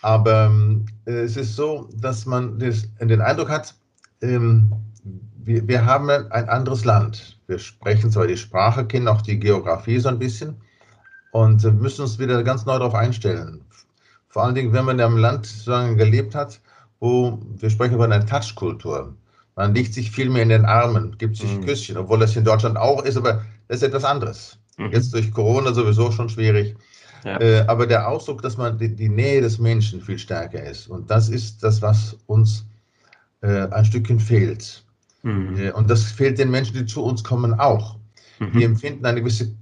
Aber 0.03 0.53
äh, 1.05 1.11
es 1.11 1.37
ist 1.37 1.55
so, 1.55 1.89
dass 1.95 2.27
man 2.27 2.59
das, 2.59 2.87
den 3.01 3.21
Eindruck 3.21 3.49
hat, 3.49 3.73
ähm, 4.21 4.71
wir, 5.45 5.67
wir, 5.67 5.85
haben 5.85 6.09
ein 6.09 6.49
anderes 6.49 6.85
Land. 6.85 7.39
Wir 7.47 7.59
sprechen 7.59 8.11
zwar 8.11 8.27
die 8.27 8.37
Sprache, 8.37 8.85
kennen 8.85 9.07
auch 9.07 9.21
die 9.21 9.39
Geografie 9.39 9.99
so 9.99 10.09
ein 10.09 10.19
bisschen 10.19 10.55
und 11.31 11.63
müssen 11.81 12.03
uns 12.03 12.19
wieder 12.19 12.43
ganz 12.43 12.65
neu 12.65 12.77
darauf 12.77 12.95
einstellen. 12.95 13.63
Vor 14.29 14.43
allen 14.43 14.55
Dingen, 14.55 14.73
wenn 14.73 14.85
man 14.85 14.99
in 14.99 15.05
einem 15.05 15.17
Land 15.17 15.45
sozusagen 15.45 15.97
gelebt 15.97 16.35
hat, 16.35 16.59
wo 16.99 17.39
wir 17.57 17.69
sprechen 17.69 17.95
über 17.95 18.05
eine 18.05 18.25
Touchkultur. 18.25 19.13
Man 19.55 19.75
liegt 19.75 19.93
sich 19.93 20.09
viel 20.09 20.29
mehr 20.29 20.43
in 20.43 20.49
den 20.49 20.65
Armen, 20.65 21.17
gibt 21.17 21.37
sich 21.37 21.57
mhm. 21.57 21.65
Küsschen, 21.65 21.97
obwohl 21.97 22.19
das 22.19 22.35
in 22.35 22.43
Deutschland 22.43 22.77
auch 22.77 23.03
ist, 23.03 23.17
aber 23.17 23.43
das 23.67 23.77
ist 23.77 23.83
etwas 23.83 24.03
anderes. 24.03 24.57
Mhm. 24.77 24.91
Jetzt 24.91 25.13
durch 25.13 25.31
Corona 25.31 25.73
sowieso 25.73 26.11
schon 26.11 26.29
schwierig. 26.29 26.75
Ja. 27.23 27.39
Äh, 27.39 27.65
aber 27.67 27.87
der 27.87 28.07
Ausdruck, 28.07 28.41
dass 28.41 28.57
man 28.57 28.77
die, 28.77 28.93
die, 28.93 29.09
Nähe 29.09 29.41
des 29.41 29.59
Menschen 29.59 30.01
viel 30.01 30.17
stärker 30.17 30.63
ist. 30.63 30.89
Und 30.89 31.09
das 31.09 31.29
ist 31.29 31.63
das, 31.63 31.81
was 31.81 32.17
uns 32.25 32.65
äh, 33.41 33.67
ein 33.69 33.85
Stückchen 33.85 34.19
fehlt. 34.19 34.83
Mhm. 35.23 35.57
Äh, 35.57 35.71
und 35.71 35.89
das 35.89 36.03
fehlt 36.03 36.37
den 36.37 36.51
Menschen, 36.51 36.75
die 36.75 36.85
zu 36.85 37.03
uns 37.03 37.23
kommen, 37.23 37.59
auch. 37.59 37.97
Mhm. 38.39 38.51
Die 38.53 38.63
empfinden 38.63 39.05
eine 39.05 39.19
gewisse 39.19 39.55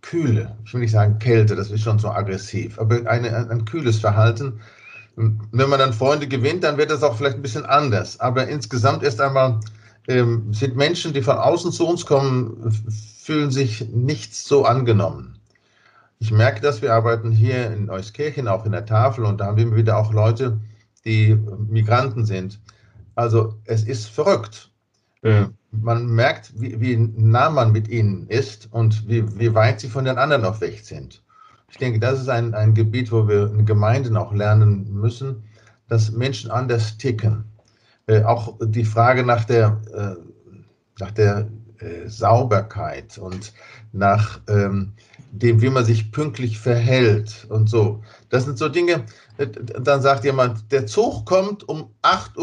Kühle, 0.00 0.56
ich 0.64 0.72
will 0.72 0.80
nicht 0.80 0.92
sagen 0.92 1.18
Kälte, 1.18 1.56
das 1.56 1.70
ist 1.70 1.82
schon 1.82 1.98
so 1.98 2.08
aggressiv, 2.08 2.78
aber 2.78 3.06
eine, 3.10 3.34
ein, 3.34 3.50
ein 3.50 3.64
kühles 3.64 3.98
Verhalten. 3.98 4.60
Wenn 5.16 5.68
man 5.68 5.80
dann 5.80 5.92
Freunde 5.92 6.28
gewinnt, 6.28 6.62
dann 6.62 6.78
wird 6.78 6.90
das 6.90 7.02
auch 7.02 7.16
vielleicht 7.16 7.36
ein 7.36 7.42
bisschen 7.42 7.66
anders. 7.66 8.20
Aber 8.20 8.46
insgesamt 8.46 9.02
erst 9.02 9.20
einmal 9.20 9.58
ähm, 10.06 10.54
sind 10.54 10.76
Menschen, 10.76 11.12
die 11.12 11.22
von 11.22 11.36
außen 11.36 11.72
zu 11.72 11.86
uns 11.86 12.06
kommen, 12.06 12.70
fühlen 13.22 13.50
sich 13.50 13.88
nicht 13.88 14.34
so 14.34 14.64
angenommen. 14.64 15.38
Ich 16.20 16.30
merke 16.30 16.60
dass 16.60 16.82
wir 16.82 16.94
arbeiten 16.94 17.32
hier 17.32 17.70
in 17.70 17.90
Euskirchen, 17.90 18.48
auch 18.48 18.64
in 18.64 18.72
der 18.72 18.86
Tafel, 18.86 19.24
und 19.24 19.38
da 19.38 19.46
haben 19.46 19.56
wir 19.56 19.64
immer 19.64 19.76
wieder 19.76 19.98
auch 19.98 20.12
Leute, 20.12 20.58
die 21.04 21.36
Migranten 21.68 22.24
sind. 22.24 22.60
Also 23.14 23.54
es 23.64 23.82
ist 23.82 24.06
verrückt. 24.06 24.70
Mhm. 25.22 25.54
Man 25.70 26.06
merkt, 26.06 26.52
wie, 26.58 26.80
wie, 26.80 26.96
nah 26.96 27.50
man 27.50 27.72
mit 27.72 27.88
ihnen 27.88 28.26
ist 28.28 28.68
und 28.72 29.06
wie, 29.08 29.24
wie 29.38 29.54
weit 29.54 29.80
sie 29.80 29.88
von 29.88 30.04
den 30.04 30.16
anderen 30.16 30.42
noch 30.42 30.60
weg 30.60 30.80
sind. 30.82 31.22
Ich 31.70 31.76
denke, 31.76 32.00
das 32.00 32.20
ist 32.20 32.28
ein, 32.28 32.54
ein 32.54 32.72
Gebiet, 32.72 33.12
wo 33.12 33.28
wir 33.28 33.52
in 33.52 33.66
Gemeinden 33.66 34.16
auch 34.16 34.32
lernen 34.32 34.90
müssen, 34.92 35.44
dass 35.88 36.10
Menschen 36.10 36.50
anders 36.50 36.96
ticken. 36.96 37.44
Äh, 38.06 38.22
auch 38.22 38.56
die 38.62 38.84
Frage 38.84 39.22
nach 39.24 39.44
der, 39.44 39.80
äh, 39.92 40.14
nach 40.98 41.10
der 41.10 41.48
äh, 41.78 42.08
Sauberkeit 42.08 43.18
und 43.18 43.52
nach 43.92 44.40
ähm, 44.48 44.94
dem, 45.30 45.60
wie 45.60 45.70
man 45.70 45.84
sich 45.84 46.10
pünktlich 46.12 46.58
verhält 46.58 47.46
und 47.50 47.68
so. 47.68 48.02
Das 48.30 48.44
sind 48.44 48.58
so 48.58 48.68
Dinge, 48.68 49.04
äh, 49.36 49.46
dann 49.46 50.02
sagt 50.02 50.24
jemand, 50.24 50.70
der 50.72 50.86
Zug 50.86 51.26
kommt 51.26 51.68
um 51.68 51.90
8.43 52.02 52.36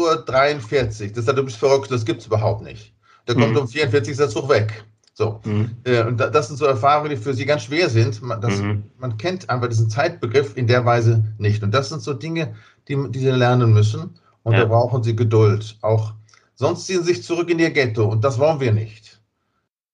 Uhr. 1.08 1.12
Das 1.14 1.24
sagt, 1.24 1.38
du 1.38 1.44
bist 1.44 1.56
verrückt, 1.56 1.90
das 1.90 2.04
gibt 2.04 2.20
es 2.20 2.26
überhaupt 2.26 2.62
nicht. 2.62 2.94
Der 3.26 3.34
kommt 3.34 3.52
mhm. 3.52 3.58
um 3.58 3.68
44 3.68 4.08
Uhr, 4.08 4.12
ist 4.12 4.20
der 4.20 4.28
Zug 4.28 4.48
weg. 4.48 4.84
So. 5.14 5.40
Mhm. 5.44 5.70
Äh, 5.84 6.04
und 6.04 6.18
das 6.18 6.48
sind 6.48 6.56
so 6.56 6.66
Erfahrungen, 6.66 7.10
die 7.10 7.16
für 7.16 7.34
sie 7.34 7.46
ganz 7.46 7.62
schwer 7.62 7.88
sind. 7.88 8.20
Man, 8.22 8.40
das, 8.40 8.60
mhm. 8.60 8.84
man 8.98 9.16
kennt 9.16 9.48
einfach 9.48 9.68
diesen 9.68 9.90
Zeitbegriff 9.90 10.56
in 10.56 10.66
der 10.66 10.84
Weise 10.84 11.24
nicht. 11.38 11.62
Und 11.62 11.72
das 11.72 11.88
sind 11.88 12.02
so 12.02 12.12
Dinge, 12.12 12.54
die, 12.86 12.96
die 13.10 13.18
sie 13.18 13.30
lernen 13.30 13.72
müssen. 13.72 14.18
Und 14.42 14.52
ja. 14.52 14.60
da 14.60 14.64
brauchen 14.66 15.02
sie 15.02 15.16
Geduld. 15.16 15.78
Auch 15.80 16.12
sonst 16.54 16.86
ziehen 16.86 17.02
sie 17.02 17.14
sich 17.14 17.24
zurück 17.24 17.50
in 17.50 17.58
ihr 17.58 17.70
Ghetto. 17.70 18.04
Und 18.04 18.22
das 18.22 18.38
wollen 18.38 18.60
wir 18.60 18.72
nicht. 18.72 19.15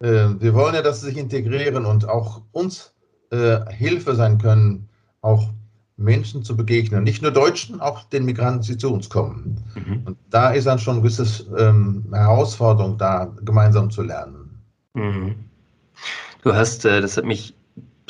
Äh, 0.02 0.40
wir 0.40 0.52
wollen 0.54 0.74
ja, 0.74 0.82
dass 0.82 1.00
sie 1.00 1.06
sich 1.06 1.16
integrieren 1.16 1.86
und 1.86 2.08
auch 2.08 2.42
uns 2.52 2.92
äh, 3.30 3.60
Hilfe 3.72 4.14
sein 4.14 4.38
können, 4.38 4.88
auch 5.20 5.48
Menschen 5.96 6.42
zu 6.42 6.56
begegnen. 6.56 7.04
Nicht 7.04 7.22
nur 7.22 7.30
Deutschen, 7.30 7.80
auch 7.80 8.02
den 8.04 8.24
Migranten, 8.24 8.66
die 8.66 8.76
zu 8.76 8.92
uns 8.92 9.08
kommen. 9.08 9.62
Mhm. 9.74 10.02
Und 10.04 10.18
da 10.30 10.50
ist 10.50 10.66
dann 10.66 10.80
schon 10.80 10.94
eine 10.94 11.02
gewisse 11.02 11.46
ähm, 11.56 12.04
Herausforderung 12.12 12.98
da, 12.98 13.32
gemeinsam 13.42 13.90
zu 13.90 14.02
lernen. 14.02 14.60
Mhm. 14.94 15.36
Du 16.42 16.52
hast, 16.52 16.84
äh, 16.84 17.00
das 17.00 17.16
hat 17.16 17.24
mich 17.24 17.54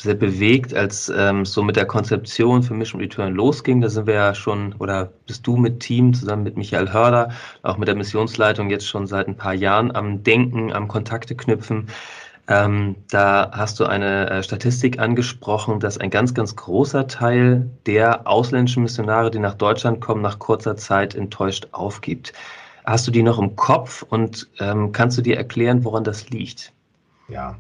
sehr 0.03 0.15
bewegt, 0.15 0.75
als 0.75 1.13
ähm, 1.17 1.45
so 1.45 1.63
mit 1.63 1.77
der 1.77 1.87
Konzeption 1.87 2.63
für 2.63 2.75
Mission 2.75 3.01
Return 3.01 3.35
losging. 3.35 3.81
Da 3.81 3.89
sind 3.89 4.07
wir 4.07 4.15
ja 4.15 4.35
schon, 4.35 4.75
oder 4.79 5.13
bist 5.27 5.47
du 5.47 5.57
mit 5.57 5.81
Team 5.81 6.13
zusammen 6.15 6.43
mit 6.43 6.57
Michael 6.57 6.93
Hörder, 6.93 7.31
auch 7.63 7.77
mit 7.79 7.89
der 7.89 7.95
Missionsleitung 7.95 8.71
jetzt 8.71 8.87
schon 8.89 9.07
seit 9.07 9.29
ein 9.29 9.37
paar 9.37 9.55
Jahren 9.55 9.95
am 9.95 10.23
Denken, 10.23 10.73
am 10.73 10.89
Kontakte 10.89 11.35
knüpfen. 11.35 11.89
Ähm, 12.49 12.97
da 13.09 13.51
hast 13.53 13.79
du 13.79 13.87
eine 13.87 14.29
äh, 14.29 14.43
Statistik 14.43 14.99
angesprochen, 14.99 15.79
dass 15.79 15.99
ein 15.99 16.11
ganz, 16.11 16.35
ganz 16.35 16.57
großer 16.57 17.07
Teil 17.07 17.71
der 17.87 18.27
ausländischen 18.27 18.83
Missionare, 18.83 19.31
die 19.31 19.39
nach 19.39 19.55
Deutschland 19.55 20.01
kommen, 20.01 20.23
nach 20.23 20.41
kurzer 20.41 20.77
Zeit 20.77 21.15
enttäuscht 21.15 21.69
aufgibt. 21.71 22.33
Hast 22.85 23.07
du 23.07 23.13
die 23.13 23.23
noch 23.23 23.39
im 23.39 23.55
Kopf 23.55 24.03
und 24.03 24.49
ähm, 24.59 24.91
kannst 24.91 25.17
du 25.17 25.23
dir 25.23 25.37
erklären, 25.37 25.85
woran 25.85 26.03
das 26.03 26.31
liegt? 26.31 26.73
Ja, 27.29 27.57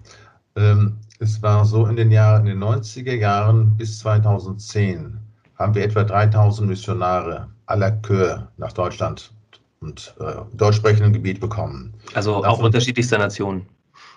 ähm, 0.57 0.99
es 1.23 1.43
war 1.43 1.65
so 1.65 1.87
in 1.87 1.97
den 1.97 2.11
Jahren, 2.11 2.47
in 2.47 2.61
den 2.61 2.65
90er 2.69 3.15
Jahren 3.15 3.77
bis 3.77 4.01
2010 4.01 5.19
haben 5.59 5.75
wir 5.75 5.85
etwa 5.85 6.03
3000 6.03 6.69
Missionare 6.69 7.49
aller 7.67 8.03
Chör 8.03 8.49
nach 8.57 8.73
Deutschland 8.73 9.33
und 9.81 10.15
äh, 10.21 10.57
deutschsprechenden 10.57 11.13
Gebiet 11.13 11.41
bekommen. 11.41 11.95
Also 12.15 12.45
auch 12.45 12.59
unterschiedlichster 12.59 13.19
Nationen 13.19 13.67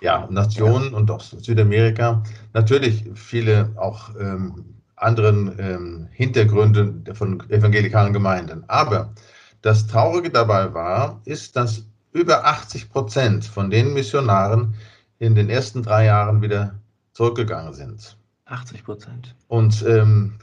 ja, 0.01 0.27
Nationen 0.29 0.91
ja. 0.91 0.97
und 0.97 1.09
auch 1.11 1.21
Südamerika. 1.21 2.23
Natürlich 2.53 3.03
viele 3.15 3.71
auch 3.75 4.09
ähm, 4.19 4.75
anderen 4.95 5.55
ähm, 5.59 6.07
Hintergründe 6.11 7.13
von 7.13 7.41
evangelikalen 7.49 8.13
Gemeinden. 8.13 8.63
Aber 8.67 9.13
das 9.61 9.87
Traurige 9.87 10.29
dabei 10.29 10.73
war, 10.73 11.21
ist, 11.25 11.55
dass 11.55 11.85
über 12.13 12.45
80 12.45 12.89
Prozent 12.89 13.45
von 13.45 13.69
den 13.69 13.93
Missionaren 13.93 14.75
in 15.19 15.35
den 15.35 15.49
ersten 15.49 15.83
drei 15.83 16.05
Jahren 16.05 16.41
wieder 16.41 16.75
zurückgegangen 17.15 17.73
sind. 17.73 18.17
80 18.45 18.83
Prozent. 18.83 19.35
Und 19.47 19.83
ähm, 19.87 20.35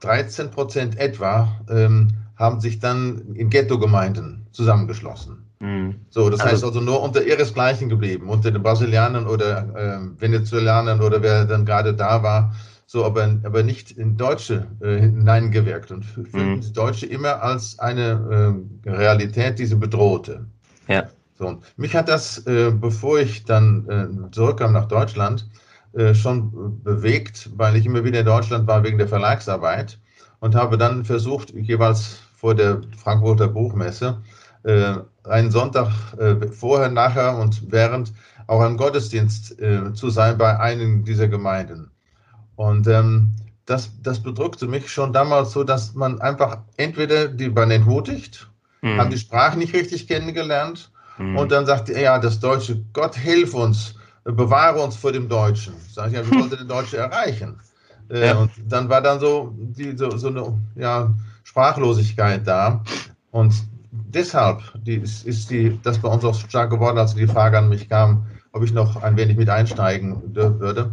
13 0.00 0.50
Prozent 0.50 0.98
etwa 0.98 1.48
ähm, 1.70 2.08
haben 2.36 2.60
sich 2.60 2.80
dann 2.80 3.34
in 3.34 3.50
Ghetto-Gemeinden 3.50 4.46
zusammengeschlossen. 4.50 5.44
Mhm. 5.60 5.94
So, 6.10 6.28
das 6.28 6.40
also, 6.40 6.52
heißt 6.52 6.64
also 6.64 6.80
nur 6.80 7.02
unter 7.02 7.24
ihresgleichen 7.24 7.88
geblieben, 7.88 8.28
unter 8.28 8.50
den 8.50 8.62
Brasilianern 8.62 9.26
oder 9.26 9.74
äh, 9.74 10.20
Venezolanern 10.20 11.00
oder 11.00 11.22
wer 11.22 11.44
dann 11.44 11.64
gerade 11.64 11.94
da 11.94 12.22
war, 12.22 12.54
so, 12.86 13.04
aber, 13.04 13.36
aber 13.42 13.62
nicht 13.62 13.92
in 13.92 14.16
Deutsche 14.16 14.66
äh, 14.80 15.00
hineingewirkt 15.00 15.90
und 15.90 16.04
fühlten 16.04 16.56
mhm. 16.56 16.72
Deutsche 16.72 17.06
immer 17.06 17.42
als 17.42 17.78
eine 17.78 18.64
äh, 18.84 18.90
Realität, 18.90 19.58
die 19.58 19.66
sie 19.66 19.76
bedrohte. 19.76 20.46
Ja. 20.88 21.08
So, 21.38 21.60
mich 21.76 21.94
hat 21.94 22.08
das, 22.08 22.46
äh, 22.46 22.70
bevor 22.70 23.18
ich 23.18 23.44
dann 23.44 23.88
äh, 23.88 24.30
zurückkam 24.30 24.72
nach 24.72 24.88
Deutschland, 24.88 25.46
schon 26.14 26.82
bewegt, 26.82 27.50
weil 27.56 27.76
ich 27.76 27.86
immer 27.86 28.04
wieder 28.04 28.20
in 28.20 28.26
Deutschland 28.26 28.66
war 28.66 28.84
wegen 28.84 28.98
der 28.98 29.08
Verlagsarbeit 29.08 29.98
und 30.40 30.54
habe 30.54 30.76
dann 30.76 31.04
versucht, 31.04 31.54
jeweils 31.54 32.20
vor 32.36 32.54
der 32.54 32.82
Frankfurter 32.96 33.48
Buchmesse, 33.48 34.22
äh, 34.64 34.94
einen 35.24 35.50
Sonntag 35.50 35.88
äh, 36.18 36.48
vorher, 36.48 36.90
nachher 36.90 37.38
und 37.38 37.72
während 37.72 38.12
auch 38.46 38.60
am 38.60 38.76
Gottesdienst 38.76 39.58
äh, 39.60 39.92
zu 39.94 40.10
sein 40.10 40.38
bei 40.38 40.58
einem 40.58 41.04
dieser 41.04 41.28
Gemeinden. 41.28 41.90
Und 42.56 42.86
ähm, 42.86 43.32
das, 43.64 43.90
das 44.02 44.22
bedrückte 44.22 44.66
mich 44.66 44.88
schon 44.88 45.12
damals 45.12 45.52
so, 45.52 45.64
dass 45.64 45.94
man 45.94 46.20
einfach 46.20 46.58
entweder 46.76 47.28
die 47.28 47.48
man 47.48 47.70
entmutigt, 47.70 48.48
mhm. 48.82 48.98
haben 48.98 49.10
die 49.10 49.18
Sprache 49.18 49.58
nicht 49.58 49.74
richtig 49.74 50.06
kennengelernt 50.06 50.90
mhm. 51.18 51.36
und 51.36 51.50
dann 51.50 51.66
sagt, 51.66 51.88
ja, 51.88 52.18
das 52.18 52.38
Deutsche, 52.38 52.84
Gott 52.92 53.16
hilf 53.16 53.54
uns, 53.54 53.95
bewahre 54.32 54.82
uns 54.82 54.96
vor 54.96 55.12
dem 55.12 55.28
Deutschen. 55.28 55.74
Sag 55.90 56.08
ich, 56.08 56.14
ja, 56.14 56.30
wie 56.30 56.38
sollte 56.40 56.56
der 56.56 56.66
Deutsche 56.66 56.98
erreichen? 56.98 57.60
Äh, 58.10 58.26
ja. 58.26 58.36
Und 58.36 58.50
dann 58.68 58.88
war 58.88 59.00
dann 59.00 59.20
so, 59.20 59.54
die, 59.56 59.96
so, 59.96 60.16
so 60.16 60.28
eine 60.28 60.52
ja, 60.74 61.12
Sprachlosigkeit 61.44 62.46
da. 62.46 62.82
Und 63.30 63.54
deshalb 63.90 64.60
die, 64.84 64.96
ist, 64.96 65.26
ist 65.26 65.50
die, 65.50 65.78
das 65.82 65.98
bei 65.98 66.08
uns 66.08 66.24
auch 66.24 66.34
stark 66.34 66.70
geworden, 66.70 66.98
als 66.98 67.14
die 67.14 67.26
Frage 67.26 67.58
an 67.58 67.68
mich 67.68 67.88
kam, 67.88 68.26
ob 68.52 68.62
ich 68.62 68.72
noch 68.72 69.02
ein 69.02 69.16
wenig 69.16 69.36
mit 69.36 69.50
einsteigen 69.50 70.34
würde. 70.34 70.90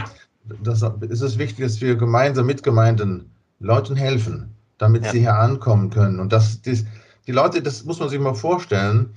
Das 0.62 0.82
ist 0.82 1.22
es 1.22 1.38
wichtig, 1.38 1.66
dass 1.66 1.80
wir 1.80 1.96
gemeinsam 1.96 2.46
mit 2.46 2.64
Gemeinden 2.64 3.32
Leuten 3.60 3.96
helfen, 3.96 4.54
damit 4.78 5.06
ja. 5.06 5.12
sie 5.12 5.20
hier 5.22 5.36
ankommen 5.36 5.90
können. 5.90 6.20
Und 6.20 6.34
das, 6.34 6.62
das, 6.62 6.84
die 7.28 7.32
Leute, 7.32 7.62
das 7.62 7.86
muss 7.86 8.00
man 8.00 8.10
sich 8.10 8.20
mal 8.20 8.36
vorstellen, 8.36 9.12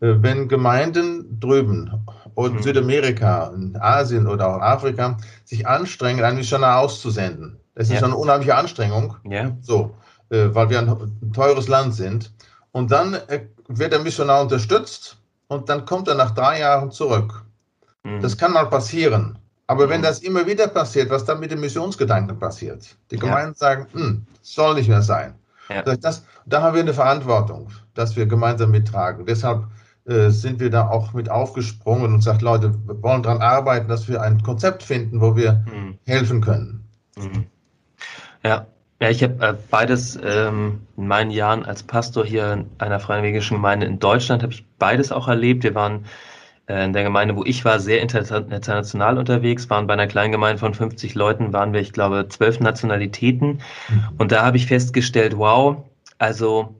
äh, 0.00 0.14
wenn 0.20 0.48
Gemeinden 0.48 1.40
drüben 1.40 1.90
und 2.38 2.54
mhm. 2.54 2.62
Südamerika, 2.62 3.52
in 3.52 3.76
Asien 3.80 4.28
oder 4.28 4.46
auch 4.46 4.60
Afrika 4.60 5.16
sich 5.44 5.66
anstrengen, 5.66 6.22
einen 6.22 6.36
Missionar 6.36 6.78
auszusenden. 6.78 7.58
Das 7.74 7.88
ist 7.88 7.94
ja. 7.94 8.04
eine 8.04 8.14
unheimliche 8.14 8.54
Anstrengung. 8.54 9.16
Ja. 9.24 9.56
So, 9.60 9.96
äh, 10.30 10.46
weil 10.52 10.70
wir 10.70 10.78
ein 10.78 11.32
teures 11.32 11.66
Land 11.66 11.96
sind. 11.96 12.32
Und 12.70 12.92
dann 12.92 13.14
äh, 13.14 13.46
wird 13.66 13.92
der 13.92 13.98
Missionar 13.98 14.42
unterstützt 14.42 15.16
und 15.48 15.68
dann 15.68 15.84
kommt 15.84 16.06
er 16.06 16.14
nach 16.14 16.30
drei 16.30 16.60
Jahren 16.60 16.92
zurück. 16.92 17.42
Mhm. 18.04 18.20
Das 18.20 18.38
kann 18.38 18.52
mal 18.52 18.66
passieren. 18.66 19.36
Aber 19.66 19.86
mhm. 19.86 19.90
wenn 19.90 20.02
das 20.02 20.20
immer 20.20 20.46
wieder 20.46 20.68
passiert, 20.68 21.10
was 21.10 21.24
dann 21.24 21.40
mit 21.40 21.50
dem 21.50 21.58
Missionsgedanken 21.58 22.38
passiert? 22.38 22.86
Die 23.10 23.16
Gemeinden 23.16 23.54
ja. 23.54 23.58
sagen, 23.58 23.86
hm, 23.92 24.26
soll 24.42 24.76
nicht 24.76 24.88
mehr 24.88 25.02
sein. 25.02 25.34
Ja. 25.70 25.82
Das, 25.82 26.22
da 26.46 26.62
haben 26.62 26.74
wir 26.74 26.82
eine 26.82 26.94
Verantwortung, 26.94 27.68
dass 27.94 28.14
wir 28.14 28.26
gemeinsam 28.26 28.70
mittragen. 28.70 29.26
Deshalb 29.26 29.64
sind 30.08 30.58
wir 30.60 30.70
da 30.70 30.88
auch 30.88 31.12
mit 31.12 31.30
aufgesprungen 31.30 32.14
und 32.14 32.22
sagt, 32.22 32.42
Leute, 32.42 32.74
wir 32.86 33.02
wollen 33.02 33.22
daran 33.22 33.42
arbeiten, 33.42 33.88
dass 33.88 34.08
wir 34.08 34.22
ein 34.22 34.42
Konzept 34.42 34.82
finden, 34.82 35.20
wo 35.20 35.36
wir 35.36 35.64
mhm. 35.66 35.98
helfen 36.06 36.40
können. 36.40 36.84
Mhm. 37.16 37.44
Ja, 38.42 38.66
ja, 39.00 39.10
ich 39.10 39.22
habe 39.22 39.46
äh, 39.46 39.54
beides 39.70 40.18
ähm, 40.24 40.80
in 40.96 41.06
meinen 41.06 41.30
Jahren 41.30 41.64
als 41.64 41.82
Pastor 41.82 42.24
hier 42.24 42.52
in 42.52 42.66
einer 42.78 42.98
freien 42.98 43.32
Gemeinde 43.32 43.86
in 43.86 44.00
Deutschland, 44.00 44.42
habe 44.42 44.52
ich 44.52 44.64
beides 44.78 45.12
auch 45.12 45.28
erlebt. 45.28 45.62
Wir 45.62 45.74
waren 45.76 46.06
äh, 46.68 46.84
in 46.84 46.92
der 46.92 47.04
Gemeinde, 47.04 47.36
wo 47.36 47.44
ich 47.44 47.64
war, 47.64 47.78
sehr 47.78 48.02
international 48.02 49.18
unterwegs, 49.18 49.70
waren 49.70 49.86
bei 49.86 49.92
einer 49.92 50.08
kleinen 50.08 50.32
Gemeinde 50.32 50.58
von 50.58 50.74
50 50.74 51.14
Leuten, 51.14 51.52
waren 51.52 51.72
wir, 51.72 51.80
ich 51.80 51.92
glaube, 51.92 52.26
zwölf 52.28 52.58
Nationalitäten. 52.58 53.60
Mhm. 53.88 54.08
Und 54.18 54.32
da 54.32 54.44
habe 54.44 54.56
ich 54.56 54.66
festgestellt, 54.66 55.38
wow, 55.38 55.84
also 56.18 56.74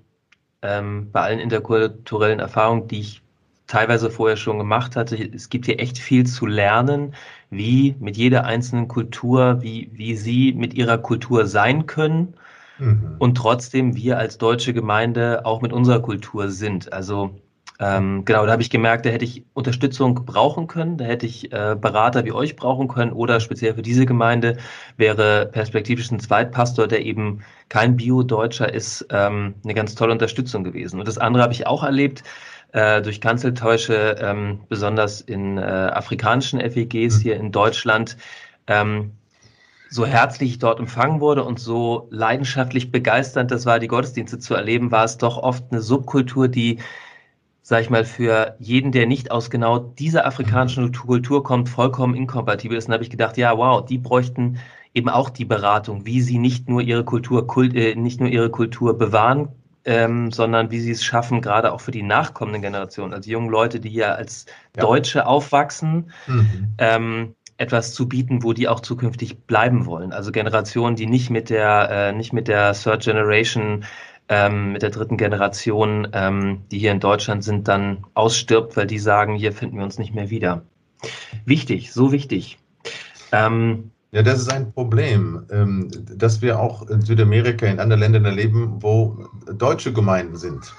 ähm, 0.62 1.11
bei 1.12 1.21
allen 1.21 1.38
interkulturellen 1.38 2.41
Erfahrungen, 2.41 2.88
die 2.88 3.00
ich 3.00 3.23
teilweise 3.67 4.11
vorher 4.11 4.37
schon 4.37 4.59
gemacht 4.59 4.97
hatte, 4.97 5.17
es 5.17 5.50
gibt 5.50 5.67
hier 5.67 5.79
echt 5.79 5.99
viel 5.99 6.27
zu 6.27 6.47
lernen, 6.47 7.15
wie 7.50 7.95
mit 8.00 8.17
jeder 8.17 8.45
einzelnen 8.45 8.88
Kultur, 8.88 9.62
wie, 9.62 9.91
wie 9.93 10.17
sie 10.17 10.53
mit 10.55 10.75
ihrer 10.75 10.99
Kultur 10.99 11.47
sein 11.47 11.87
können 11.87 12.35
mhm. 12.79 13.17
und 13.19 13.37
trotzdem 13.37 13.95
wir 13.95 14.19
als 14.19 14.38
deutsche 14.38 14.73
Gemeinde 14.73 15.45
auch 15.45 15.61
mit 15.61 15.73
unserer 15.73 16.00
Kultur 16.00 16.49
sind. 16.49 16.93
Also 16.93 17.38
ähm, 17.80 18.25
genau, 18.25 18.44
da 18.44 18.52
habe 18.52 18.62
ich 18.62 18.70
gemerkt, 18.70 19.06
da 19.06 19.11
hätte 19.11 19.25
ich 19.25 19.44
Unterstützung 19.54 20.16
brauchen 20.26 20.66
können, 20.66 20.99
da 20.99 21.04
hätte 21.04 21.26
ich 21.26 21.52
äh, 21.52 21.76
Berater 21.80 22.25
wie 22.25 22.32
euch 22.32 22.56
brauchen 22.56 22.88
können 22.88 23.12
oder 23.12 23.38
speziell 23.38 23.75
für 23.75 23.82
diese 23.82 24.04
Gemeinde 24.04 24.56
wäre 24.97 25.47
perspektivisch 25.47 26.11
ein 26.11 26.18
Zweitpastor, 26.18 26.88
der 26.88 27.04
eben 27.04 27.44
kein 27.68 27.97
Bio-Deutscher 27.97 28.73
ist, 28.73 29.06
ähm, 29.11 29.54
eine 29.62 29.75
ganz 29.75 29.94
tolle 29.94 30.12
Unterstützung 30.12 30.64
gewesen. 30.64 30.99
Und 30.99 31.06
das 31.06 31.18
andere 31.18 31.44
habe 31.44 31.52
ich 31.52 31.68
auch 31.68 31.85
erlebt 31.85 32.25
äh, 32.73 33.00
durch 33.00 33.20
Kanzeltäusche, 33.20 34.16
ähm, 34.20 34.61
besonders 34.68 35.20
in 35.20 35.56
äh, 35.56 35.61
afrikanischen 35.61 36.61
FEGs 36.61 37.18
mhm. 37.18 37.23
hier 37.23 37.37
in 37.37 37.52
Deutschland. 37.52 38.16
Ähm, 38.66 39.12
so 39.88 40.04
herzlich 40.04 40.50
ich 40.50 40.58
dort 40.58 40.80
empfangen 40.80 41.20
wurde 41.20 41.44
und 41.44 41.61
so 41.61 42.08
leidenschaftlich 42.11 42.90
begeisternd 42.90 43.50
das 43.50 43.64
war, 43.66 43.78
die 43.78 43.88
Gottesdienste 43.88 44.38
zu 44.38 44.54
erleben, 44.54 44.90
war 44.90 45.04
es 45.04 45.16
doch 45.16 45.38
oft 45.38 45.64
eine 45.70 45.80
Subkultur, 45.80 46.49
die 46.49 46.80
sag 47.68 47.82
ich 47.82 47.90
mal, 47.90 48.06
für 48.06 48.56
jeden, 48.58 48.92
der 48.92 49.06
nicht 49.06 49.30
aus 49.30 49.50
genau 49.50 49.78
dieser 49.78 50.25
afrikanischen 50.25 50.90
Kultur 50.90 51.44
kommt, 51.44 51.68
vollkommen 51.68 52.14
inkompatibel 52.14 52.78
ist. 52.78 52.88
Und 52.88 52.94
habe 52.94 53.02
ich 53.02 53.10
gedacht, 53.10 53.37
ja, 53.37 53.58
wow, 53.58 53.84
die 53.84 53.98
bräuchten 53.98 54.58
eben 54.94 55.10
auch 55.10 55.28
die 55.28 55.44
Beratung, 55.44 56.06
wie 56.06 56.22
sie 56.22 56.38
nicht 56.38 56.70
nur 56.70 56.80
ihre 56.80 57.04
Kultur, 57.04 57.46
Kult, 57.46 57.75
äh, 57.75 57.94
nicht 57.94 58.20
nur 58.20 58.30
ihre 58.30 58.48
Kultur 58.48 58.96
bewahren, 58.96 59.48
ähm, 59.84 60.32
sondern 60.32 60.70
wie 60.70 60.80
sie 60.80 60.92
es 60.92 61.04
schaffen, 61.04 61.42
gerade 61.42 61.75
auch 61.75 61.82
für 61.82 61.90
die 61.90 62.02
nachkommenden 62.02 62.62
Generationen, 62.62 63.12
also 63.12 63.30
junge 63.30 63.50
Leute, 63.50 63.80
die 63.80 63.90
hier 63.90 64.16
als 64.16 64.46
ja. 64.75 64.80
Deutsche 64.80 65.26
aufwachsen, 65.26 66.10
mhm. 66.26 66.68
ähm, 66.78 67.34
etwas 67.58 67.92
zu 67.92 68.08
bieten, 68.08 68.42
wo 68.44 68.54
die 68.54 68.66
auch 68.66 68.80
zukünftig 68.80 69.40
bleiben 69.44 69.84
wollen. 69.84 70.14
Also 70.14 70.32
Generationen, 70.32 70.96
die 70.96 71.06
nicht 71.06 71.28
mit 71.28 71.50
der, 71.50 71.90
äh, 71.90 72.12
nicht 72.14 72.32
mit 72.32 72.48
der 72.48 72.72
Third 72.72 73.02
Generation 73.02 73.84
ähm, 74.28 74.73
mit 74.73 74.82
der 74.82 74.90
dritten 74.90 75.16
Generation, 75.16 76.08
ähm, 76.12 76.62
die 76.70 76.78
hier 76.78 76.92
in 76.92 77.00
Deutschland 77.00 77.44
sind, 77.44 77.68
dann 77.68 78.04
ausstirbt, 78.14 78.76
weil 78.76 78.87
die 78.87 78.99
sagen, 78.99 79.35
hier 79.35 79.52
finden 79.52 79.78
wir 79.78 79.85
uns 79.85 79.99
nicht 79.99 80.14
mehr 80.14 80.30
wieder. 80.30 80.62
Wichtig, 81.44 81.92
so 81.92 82.12
wichtig. 82.12 82.58
Ähm, 83.32 83.90
ja, 84.11 84.23
das 84.23 84.40
ist 84.40 84.52
ein 84.52 84.73
Problem, 84.73 85.44
ähm, 85.50 85.90
dass 86.16 86.40
wir 86.40 86.58
auch 86.58 86.88
in 86.88 87.02
Südamerika, 87.02 87.66
in 87.66 87.78
anderen 87.78 88.00
Ländern 88.00 88.25
erleben, 88.25 88.82
wo 88.82 89.28
deutsche 89.52 89.92
Gemeinden 89.92 90.37
sind, 90.37 90.73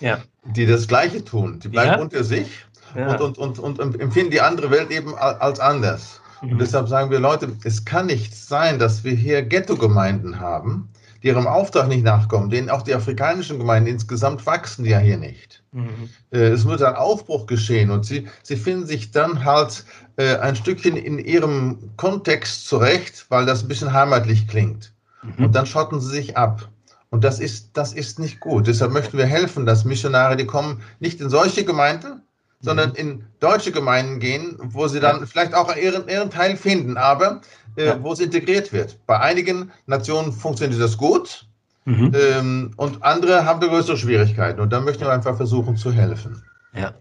ja. 0.00 0.18
die 0.44 0.66
das 0.66 0.86
Gleiche 0.86 1.24
tun. 1.24 1.58
Die 1.60 1.68
bleiben 1.68 1.92
ja. 1.92 2.00
unter 2.00 2.22
sich 2.22 2.64
ja. 2.94 3.16
und, 3.16 3.38
und, 3.38 3.58
und, 3.58 3.78
und, 3.78 4.00
empfinden 4.00 4.30
die 4.30 4.40
andere 4.40 4.70
Welt 4.70 4.90
eben 4.90 5.16
als 5.16 5.58
anders. 5.58 6.20
Mhm. 6.42 6.52
Und 6.52 6.60
deshalb 6.60 6.88
sagen 6.88 7.10
wir, 7.10 7.18
Leute, 7.18 7.50
es 7.64 7.84
kann 7.84 8.06
nicht 8.06 8.34
sein, 8.34 8.78
dass 8.78 9.02
wir 9.02 9.12
hier 9.12 9.42
Ghetto-Gemeinden 9.42 10.38
haben, 10.38 10.88
ihrem 11.26 11.46
Auftrag 11.46 11.88
nicht 11.88 12.04
nachkommen, 12.04 12.50
denen 12.50 12.70
auch 12.70 12.82
die 12.82 12.94
afrikanischen 12.94 13.58
Gemeinden 13.58 13.90
insgesamt 13.90 14.46
wachsen 14.46 14.84
ja 14.84 14.98
hier 14.98 15.16
nicht. 15.16 15.62
Mhm. 15.72 16.08
Äh, 16.30 16.48
es 16.48 16.64
muss 16.64 16.82
ein 16.82 16.94
Aufbruch 16.94 17.46
geschehen 17.46 17.90
und 17.90 18.06
sie, 18.06 18.28
sie 18.42 18.56
finden 18.56 18.86
sich 18.86 19.10
dann 19.10 19.44
halt 19.44 19.84
äh, 20.16 20.36
ein 20.36 20.56
Stückchen 20.56 20.96
in 20.96 21.18
ihrem 21.18 21.90
Kontext 21.96 22.66
zurecht, 22.68 23.26
weil 23.28 23.44
das 23.44 23.62
ein 23.62 23.68
bisschen 23.68 23.92
heimatlich 23.92 24.46
klingt. 24.46 24.92
Mhm. 25.22 25.46
Und 25.46 25.54
dann 25.54 25.66
schotten 25.66 26.00
sie 26.00 26.10
sich 26.10 26.36
ab. 26.36 26.68
Und 27.10 27.24
das 27.24 27.40
ist, 27.40 27.70
das 27.74 27.92
ist 27.92 28.18
nicht 28.18 28.40
gut. 28.40 28.66
Deshalb 28.66 28.92
möchten 28.92 29.18
wir 29.18 29.26
helfen, 29.26 29.66
dass 29.66 29.84
Missionare, 29.84 30.36
die 30.36 30.46
kommen, 30.46 30.82
nicht 31.00 31.20
in 31.20 31.30
solche 31.30 31.64
Gemeinden, 31.64 32.22
sondern 32.60 32.90
mhm. 32.90 32.96
in 32.96 33.24
deutsche 33.40 33.72
Gemeinden 33.72 34.18
gehen, 34.18 34.56
wo 34.58 34.88
sie 34.88 35.00
dann 35.00 35.26
vielleicht 35.26 35.54
auch 35.54 35.74
ihren, 35.76 36.08
ihren 36.08 36.30
Teil 36.30 36.56
finden, 36.56 36.96
aber 36.96 37.40
äh, 37.76 37.86
ja. 37.86 38.02
wo 38.02 38.12
es 38.12 38.20
integriert 38.20 38.72
wird. 38.72 38.98
Bei 39.06 39.20
einigen 39.20 39.70
Nationen 39.86 40.32
funktioniert 40.32 40.80
das 40.80 40.96
gut 40.96 41.46
mhm. 41.84 42.12
ähm, 42.14 42.70
und 42.76 43.02
andere 43.02 43.44
haben 43.44 43.60
da 43.60 43.66
größere 43.66 43.96
Schwierigkeiten 43.96 44.60
und 44.60 44.72
da 44.72 44.80
möchten 44.80 45.04
wir 45.04 45.12
einfach 45.12 45.36
versuchen 45.36 45.76
zu 45.76 45.92
helfen. 45.92 46.42
Ja. 46.74 46.94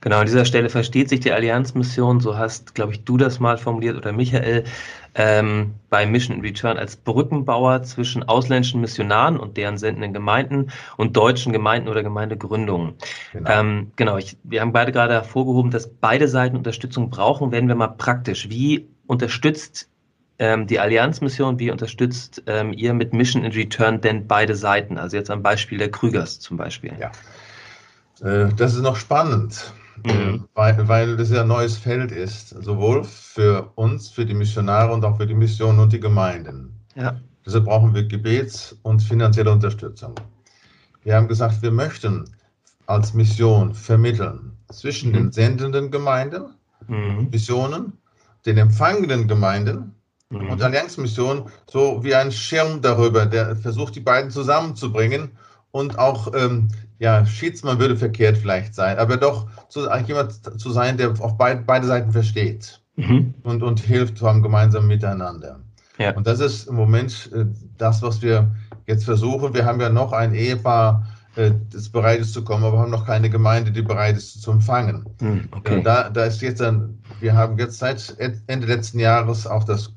Genau, 0.00 0.18
an 0.18 0.26
dieser 0.26 0.44
Stelle 0.44 0.68
versteht 0.68 1.08
sich 1.08 1.20
die 1.20 1.32
Allianzmission, 1.32 2.20
so 2.20 2.38
hast, 2.38 2.74
glaube 2.74 2.92
ich, 2.92 3.04
du 3.04 3.16
das 3.16 3.40
mal 3.40 3.58
formuliert 3.58 3.96
oder 3.96 4.12
Michael, 4.12 4.64
ähm, 5.16 5.74
bei 5.88 6.04
Mission 6.04 6.42
Return 6.42 6.76
als 6.76 6.96
Brückenbauer 6.96 7.82
zwischen 7.82 8.22
ausländischen 8.22 8.82
Missionaren 8.82 9.38
und 9.38 9.56
deren 9.56 9.78
sendenden 9.78 10.12
Gemeinden 10.12 10.70
und 10.98 11.16
deutschen 11.16 11.52
Gemeinden 11.52 11.88
oder 11.88 12.02
Gemeindegründungen. 12.02 12.94
Genau, 13.32 13.50
ähm, 13.50 13.92
genau 13.96 14.18
ich, 14.18 14.36
wir 14.44 14.60
haben 14.60 14.72
beide 14.72 14.92
gerade 14.92 15.14
hervorgehoben, 15.14 15.70
dass 15.70 15.88
beide 15.88 16.28
Seiten 16.28 16.56
Unterstützung 16.56 17.08
brauchen. 17.08 17.50
Werden 17.50 17.68
wir 17.68 17.76
mal 17.76 17.88
praktisch. 17.88 18.50
Wie 18.50 18.88
unterstützt 19.06 19.88
ähm, 20.38 20.66
die 20.66 20.78
Allianzmission, 20.78 21.58
wie 21.58 21.70
unterstützt 21.70 22.42
ähm, 22.46 22.74
ihr 22.74 22.92
mit 22.92 23.14
Mission 23.14 23.42
in 23.42 23.52
Return 23.52 24.02
denn 24.02 24.26
beide 24.26 24.54
Seiten? 24.54 24.98
Also 24.98 25.16
jetzt 25.16 25.30
am 25.30 25.42
Beispiel 25.42 25.78
der 25.78 25.90
Krügers 25.90 26.40
zum 26.40 26.58
Beispiel. 26.58 26.92
Ja, 27.00 27.10
äh, 28.20 28.52
das 28.54 28.74
ist 28.74 28.82
noch 28.82 28.96
spannend, 28.96 29.72
mhm. 30.04 30.44
weil, 30.54 30.88
weil 30.88 31.16
das 31.16 31.30
ja 31.30 31.42
ein 31.42 31.48
neues 31.48 31.76
Feld 31.76 32.12
ist, 32.12 32.50
sowohl 32.50 33.04
für 33.04 33.70
uns, 33.74 34.08
für 34.08 34.26
die 34.26 34.34
Missionare 34.34 34.92
und 34.92 35.04
auch 35.04 35.16
für 35.16 35.26
die 35.26 35.34
Missionen 35.34 35.78
und 35.78 35.92
die 35.92 36.00
Gemeinden. 36.00 36.80
Ja. 36.94 37.20
Deshalb 37.44 37.64
brauchen 37.66 37.94
wir 37.94 38.04
Gebets- 38.04 38.76
und 38.82 39.00
finanzielle 39.00 39.52
Unterstützung. 39.52 40.14
Wir 41.04 41.14
haben 41.14 41.28
gesagt, 41.28 41.62
wir 41.62 41.70
möchten 41.70 42.24
als 42.86 43.14
Mission 43.14 43.74
vermitteln 43.74 44.56
zwischen 44.72 45.10
mhm. 45.10 45.14
den 45.14 45.32
sendenden 45.32 45.90
Gemeinden, 45.90 46.54
mhm. 46.88 47.28
Missionen, 47.30 47.92
den 48.44 48.58
empfangenden 48.58 49.28
Gemeinden 49.28 49.94
mhm. 50.30 50.50
und 50.50 50.62
Allianzmission 50.62 51.48
so 51.70 52.02
wie 52.02 52.14
ein 52.14 52.32
Schirm 52.32 52.82
darüber, 52.82 53.26
der 53.26 53.54
versucht, 53.56 53.94
die 53.94 54.00
beiden 54.00 54.30
zusammenzubringen 54.30 55.30
und 55.76 55.98
auch, 55.98 56.32
ähm, 56.34 56.68
ja, 56.98 57.26
Schiedsmann 57.26 57.78
würde 57.78 57.96
verkehrt 57.96 58.38
vielleicht 58.38 58.74
sein, 58.74 58.98
aber 58.98 59.18
doch 59.18 59.46
zu, 59.68 59.86
jemand 60.06 60.32
zu 60.58 60.70
sein, 60.70 60.96
der 60.96 61.10
auf 61.20 61.36
beid, 61.36 61.66
beide 61.66 61.86
Seiten 61.86 62.12
versteht 62.12 62.80
mhm. 62.96 63.34
und, 63.42 63.62
und 63.62 63.80
hilft 63.80 64.22
einem 64.22 64.42
gemeinsamen 64.42 64.88
Miteinander. 64.88 65.60
Ja. 65.98 66.14
Und 66.14 66.26
das 66.26 66.40
ist 66.40 66.68
im 66.68 66.76
Moment 66.76 67.30
äh, 67.34 67.44
das, 67.76 68.00
was 68.00 68.22
wir 68.22 68.50
jetzt 68.86 69.04
versuchen. 69.04 69.52
Wir 69.52 69.66
haben 69.66 69.80
ja 69.80 69.90
noch 69.90 70.12
ein 70.12 70.34
Ehepaar, 70.34 71.06
äh, 71.36 71.52
das 71.70 71.90
bereit 71.90 72.20
ist 72.20 72.32
zu 72.32 72.42
kommen, 72.42 72.64
aber 72.64 72.78
wir 72.78 72.80
haben 72.80 72.90
noch 72.90 73.06
keine 73.06 73.28
Gemeinde, 73.28 73.70
die 73.70 73.82
bereit 73.82 74.16
ist 74.16 74.40
zu 74.40 74.50
empfangen. 74.50 75.04
Mhm, 75.20 75.48
okay. 75.52 75.82
da, 75.82 76.08
da 76.08 76.24
ist 76.24 76.40
jetzt 76.40 76.60
dann, 76.60 76.98
wir 77.20 77.34
haben 77.34 77.58
jetzt 77.58 77.78
seit 77.78 78.16
Ende 78.46 78.66
letzten 78.66 78.98
Jahres 78.98 79.46
auch 79.46 79.64
das 79.64 79.92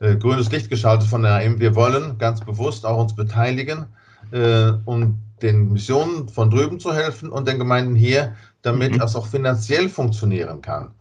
äh, 0.00 0.16
grünes 0.16 0.50
Licht 0.50 0.68
geschaltet 0.68 1.08
von 1.08 1.22
der 1.22 1.36
AM. 1.36 1.60
Wir 1.60 1.76
wollen 1.76 2.18
ganz 2.18 2.40
bewusst 2.40 2.84
auch 2.84 3.00
uns 3.00 3.14
beteiligen, 3.14 3.86
äh, 4.32 4.72
um 4.84 5.20
den 5.42 5.72
Missionen 5.72 6.28
von 6.28 6.50
drüben 6.50 6.80
zu 6.80 6.94
helfen 6.94 7.30
und 7.30 7.48
den 7.48 7.58
Gemeinden 7.58 7.94
hier, 7.94 8.34
damit 8.62 8.92
mhm. 8.92 8.98
das 8.98 9.16
auch 9.16 9.26
finanziell 9.26 9.88
funktionieren 9.88 10.60
kann. 10.62 10.92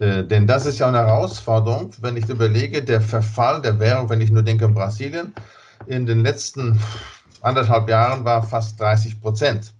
Äh, 0.00 0.24
denn 0.24 0.46
das 0.46 0.66
ist 0.66 0.78
ja 0.78 0.88
eine 0.88 0.98
Herausforderung, 0.98 1.92
wenn 2.00 2.16
ich 2.16 2.28
überlege, 2.28 2.82
der 2.82 3.00
Verfall 3.00 3.62
der 3.62 3.78
Währung, 3.78 4.08
wenn 4.10 4.20
ich 4.20 4.30
nur 4.30 4.42
denke 4.42 4.64
an 4.66 4.74
Brasilien, 4.74 5.32
in 5.86 6.06
den 6.06 6.20
letzten 6.20 6.80
anderthalb 7.42 7.88
Jahren 7.88 8.24
war 8.24 8.42
fast 8.42 8.80
30 8.80 9.20
Prozent. 9.20 9.72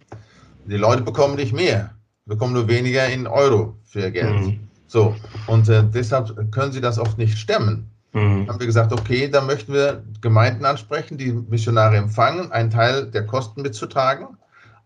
Die 0.67 0.77
Leute 0.77 1.03
bekommen 1.03 1.37
nicht 1.37 1.53
mehr, 1.53 1.91
bekommen 2.27 2.53
nur 2.53 2.69
weniger 2.69 3.07
in 3.09 3.27
Euro 3.27 3.77
für 3.85 4.01
ihr 4.01 4.11
Geld. 4.11 4.41
Mhm. 4.41 4.69
So, 4.87 5.15
und 5.47 5.69
äh, 5.69 5.83
deshalb 5.83 6.53
können 6.53 6.73
sie 6.73 6.81
das 6.81 6.99
oft 6.99 7.19
nicht 7.19 7.37
stemmen. 7.37 7.91
Mhm. 8.15 8.49
Haben 8.49 8.61
wir 8.61 8.67
gesagt, 8.67 8.93
okay, 8.93 9.29
da 9.29 9.41
möchten 9.41 9.73
wir 9.73 10.05
Gemeinden 10.21 10.65
ansprechen, 10.65 11.19
die 11.19 11.33
Missionare 11.33 11.97
empfangen, 11.97 12.51
einen 12.53 12.71
Teil 12.71 13.11
der 13.11 13.27
Kosten 13.27 13.63
mitzutragen. 13.63 14.29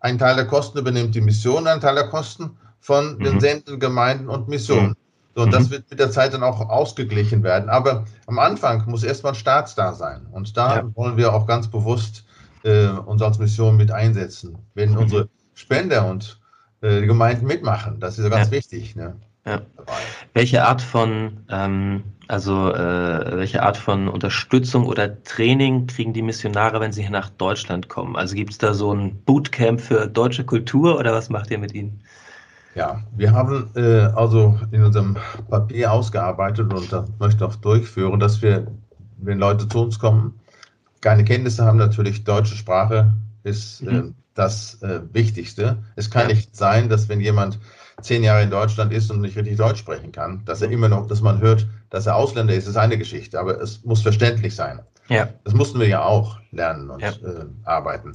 Ein 0.01 0.19
Teil 0.19 0.37
der 0.37 0.47
Kosten 0.47 0.79
übernimmt 0.79 1.15
die 1.15 1.21
Mission, 1.21 1.67
ein 1.67 1.81
Teil 1.81 1.95
der 1.95 2.09
Kosten 2.09 2.57
von 2.81 3.19
mhm. 3.19 3.25
den 3.25 3.41
sendenden 3.41 3.79
Gemeinden 3.79 4.29
und 4.29 4.49
Missionen. 4.49 4.91
Mhm. 4.91 4.97
So, 5.35 5.43
und 5.43 5.53
das 5.53 5.67
mhm. 5.67 5.73
wird 5.73 5.91
mit 5.91 6.01
der 6.01 6.11
Zeit 6.11 6.33
dann 6.33 6.43
auch 6.43 6.69
ausgeglichen 6.69 7.43
werden. 7.43 7.69
Aber 7.69 8.07
am 8.27 8.39
Anfang 8.39 8.85
muss 8.87 9.05
erstmal 9.05 9.33
ein 9.33 9.37
Staatsda 9.37 9.93
sein. 9.93 10.27
Und 10.33 10.57
da 10.57 10.77
ja. 10.77 10.97
wollen 10.97 11.17
wir 11.17 11.33
auch 11.33 11.47
ganz 11.47 11.69
bewusst 11.69 12.25
äh, 12.65 12.89
uns 12.89 13.21
als 13.21 13.39
Mission 13.39 13.77
mit 13.77 13.93
einsetzen. 13.93 14.59
Wenn 14.75 14.93
mhm. 14.93 14.99
unsere 14.99 15.29
Spender 15.55 16.09
und 16.09 16.41
äh, 16.81 17.03
die 17.03 17.07
Gemeinden 17.07 17.47
mitmachen, 17.47 18.01
das 18.01 18.19
ist 18.19 18.25
ja 18.25 18.31
ganz 18.31 18.47
ja. 18.47 18.53
wichtig. 18.53 18.97
Ne? 18.97 19.17
Ja. 19.45 19.61
Welche 20.35 20.65
Art 20.65 20.83
von, 20.83 21.45
ähm, 21.51 22.03
also 22.29 22.73
äh, 22.75 23.37
welche 23.39 23.63
Art 23.63 23.79
von 23.79 24.07
Unterstützung 24.09 24.85
oder 24.85 25.23
Training 25.25 25.87
kriegen 25.87 26.13
die 26.13 26.23
Missionare, 26.23 26.79
wenn 26.79 26.93
sie 26.93 27.03
hier 27.03 27.11
nach 27.11 27.31
Deutschland 27.31 27.89
kommen? 27.89 28.17
Also 28.17 28.35
gibt 28.35 28.53
es 28.53 28.59
da 28.59 28.75
so 28.75 28.93
ein 28.93 29.23
Bootcamp 29.25 29.81
für 29.81 30.07
deutsche 30.07 30.45
Kultur 30.45 30.99
oder 30.99 31.13
was 31.13 31.31
macht 31.31 31.51
ihr 31.51 31.59
mit 31.59 31.75
ihnen? 31.75 32.01
Ja, 32.75 33.03
wir 33.17 33.33
haben 33.33 33.71
äh, 33.75 34.11
also 34.15 34.61
in 34.71 34.85
unserem 34.85 35.17
Papier 35.49 35.91
ausgearbeitet 35.91 36.73
und 36.73 36.93
das 36.93 37.09
möchte 37.19 37.47
auch 37.47 37.57
durchführen, 37.57 38.21
dass 38.21 38.43
wir, 38.43 38.67
wenn 39.17 39.39
Leute 39.39 39.67
zu 39.67 39.83
uns 39.83 39.99
kommen, 39.99 40.39
keine 41.01 41.25
Kenntnisse 41.25 41.65
haben, 41.65 41.79
natürlich 41.79 42.25
deutsche 42.25 42.57
Sprache 42.57 43.13
ist 43.43 43.83
mhm. 43.83 44.15
Das 44.39 44.81
äh, 44.83 45.01
Wichtigste. 45.13 45.79
Es 45.97 46.11
kann 46.11 46.29
ja. 46.29 46.35
nicht 46.37 46.55
sein, 46.55 46.89
dass 46.89 47.09
wenn 47.09 47.21
jemand 47.21 47.59
zehn 48.03 48.23
Jahre 48.23 48.45
in 48.45 48.51
Deutschland 48.51 48.93
ist 48.93 49.11
und 49.11 49.21
nicht 49.21 49.37
richtig 49.37 49.57
Deutsch 49.57 49.81
sprechen 49.81 50.13
kann, 50.13 50.45
dass 50.45 50.63
er 50.63 50.71
immer 50.71 50.89
noch, 50.89 51.09
dass 51.09 51.21
man 51.21 51.41
hört, 51.41 51.67
dass 51.91 52.07
er 52.07 52.15
Ausländer 52.15 52.55
ist, 52.55 52.69
ist 52.69 52.77
eine 52.77 52.97
Geschichte, 52.97 53.41
aber 53.41 53.61
es 53.61 53.85
muss 53.85 54.03
verständlich 54.03 54.55
sein. 54.55 54.81
Ja. 55.09 55.29
Das 55.43 55.55
mussten 55.55 55.81
wir 55.81 55.89
ja 55.89 56.03
auch 56.03 56.39
lernen 56.53 56.91
und 56.91 57.01
ja. 57.01 57.11
äh, 57.11 57.47
arbeiten. 57.65 58.15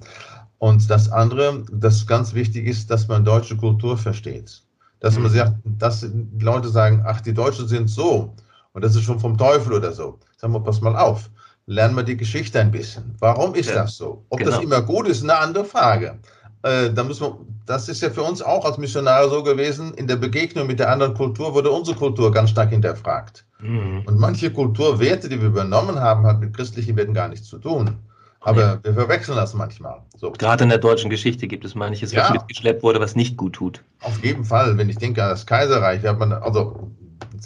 Und 0.60 0.90
das 0.90 1.12
andere, 1.12 1.66
das 1.72 2.08
ganz 2.08 2.34
wichtig 2.34 2.68
ist, 2.68 2.90
dass 2.90 3.10
man 3.10 3.26
deutsche 3.26 3.58
Kultur 3.58 3.98
versteht. 3.98 4.62
Dass 5.02 5.18
mhm. 5.18 5.24
man 5.24 5.32
sagt, 5.34 5.54
dass 5.66 6.02
die 6.02 6.44
Leute 6.44 6.70
sagen, 6.70 7.04
ach, 7.06 7.20
die 7.20 7.34
Deutschen 7.34 7.68
sind 7.68 7.90
so 7.90 8.34
und 8.72 8.82
das 8.82 8.96
ist 8.96 9.04
schon 9.04 9.20
vom 9.20 9.38
Teufel 9.38 9.74
oder 9.74 9.92
so. 9.92 10.20
Sagen 10.38 10.54
wir, 10.54 10.62
pass 10.62 10.80
mal 10.80 10.96
auf, 10.96 11.30
lernen 11.66 11.96
wir 11.96 12.04
die 12.04 12.18
Geschichte 12.18 12.60
ein 12.60 12.72
bisschen. 12.72 13.16
Warum 13.20 13.56
ist 13.56 13.70
ja. 13.70 13.76
das 13.76 13.98
so? 13.98 14.26
Ob 14.30 14.40
genau. 14.40 14.52
das 14.52 14.62
immer 14.62 14.82
gut 14.82 15.08
ist, 15.08 15.24
eine 15.24 15.38
andere 15.38 15.66
Frage. 15.66 16.20
Äh, 16.64 16.92
da 16.94 17.04
müssen 17.04 17.24
wir, 17.24 17.38
das 17.66 17.90
ist 17.90 18.02
ja 18.02 18.10
für 18.10 18.24
uns 18.24 18.42
auch 18.42 18.66
als 18.66 18.78
Missionare 18.78 19.30
so 19.30 19.44
gewesen. 19.44 19.94
In 19.96 20.08
der 20.08 20.16
Begegnung 20.16 20.68
mit 20.68 20.80
der 20.80 20.90
anderen 20.90 21.14
Kultur 21.14 21.54
wurde 21.54 21.72
unsere 21.72 21.98
Kultur 21.98 22.32
ganz 22.32 22.52
stark 22.52 22.70
hinterfragt. 22.70 23.46
Mhm. 23.60 24.04
Und 24.06 24.20
manche 24.20 24.52
Kulturwerte, 24.52 25.30
die 25.30 25.40
wir 25.40 25.48
übernommen 25.48 26.00
haben, 26.00 26.26
hat 26.26 26.40
mit 26.40 26.56
christlichen 26.56 26.96
Werten 26.96 27.14
gar 27.14 27.28
nichts 27.28 27.48
zu 27.48 27.60
tun. 27.60 27.98
Aber 28.42 28.62
ja. 28.62 28.80
wir 28.84 28.94
verwechseln 28.94 29.38
das 29.38 29.54
manchmal. 29.54 30.02
So. 30.18 30.32
Gerade 30.32 30.66
in 30.66 30.70
der 30.70 30.80
deutschen 30.80 31.10
Geschichte 31.10 31.48
gibt 31.48 31.64
es 31.64 31.76
manches, 31.76 32.14
was 32.14 32.28
ja. 32.28 32.32
mitgeschleppt 32.32 32.84
wurde, 32.84 33.00
was 33.00 33.16
nicht 33.16 33.38
gut 33.38 33.54
tut. 33.54 33.82
Auf 34.02 34.22
jeden 34.24 34.44
Fall, 34.44 34.78
wenn 34.78 34.90
ich 34.90 34.98
denke 34.98 35.24
an 35.24 35.30
das 35.30 35.46
Kaiserreich, 35.46 36.04
hat 36.04 36.20
man, 36.20 36.34
also, 36.34 36.92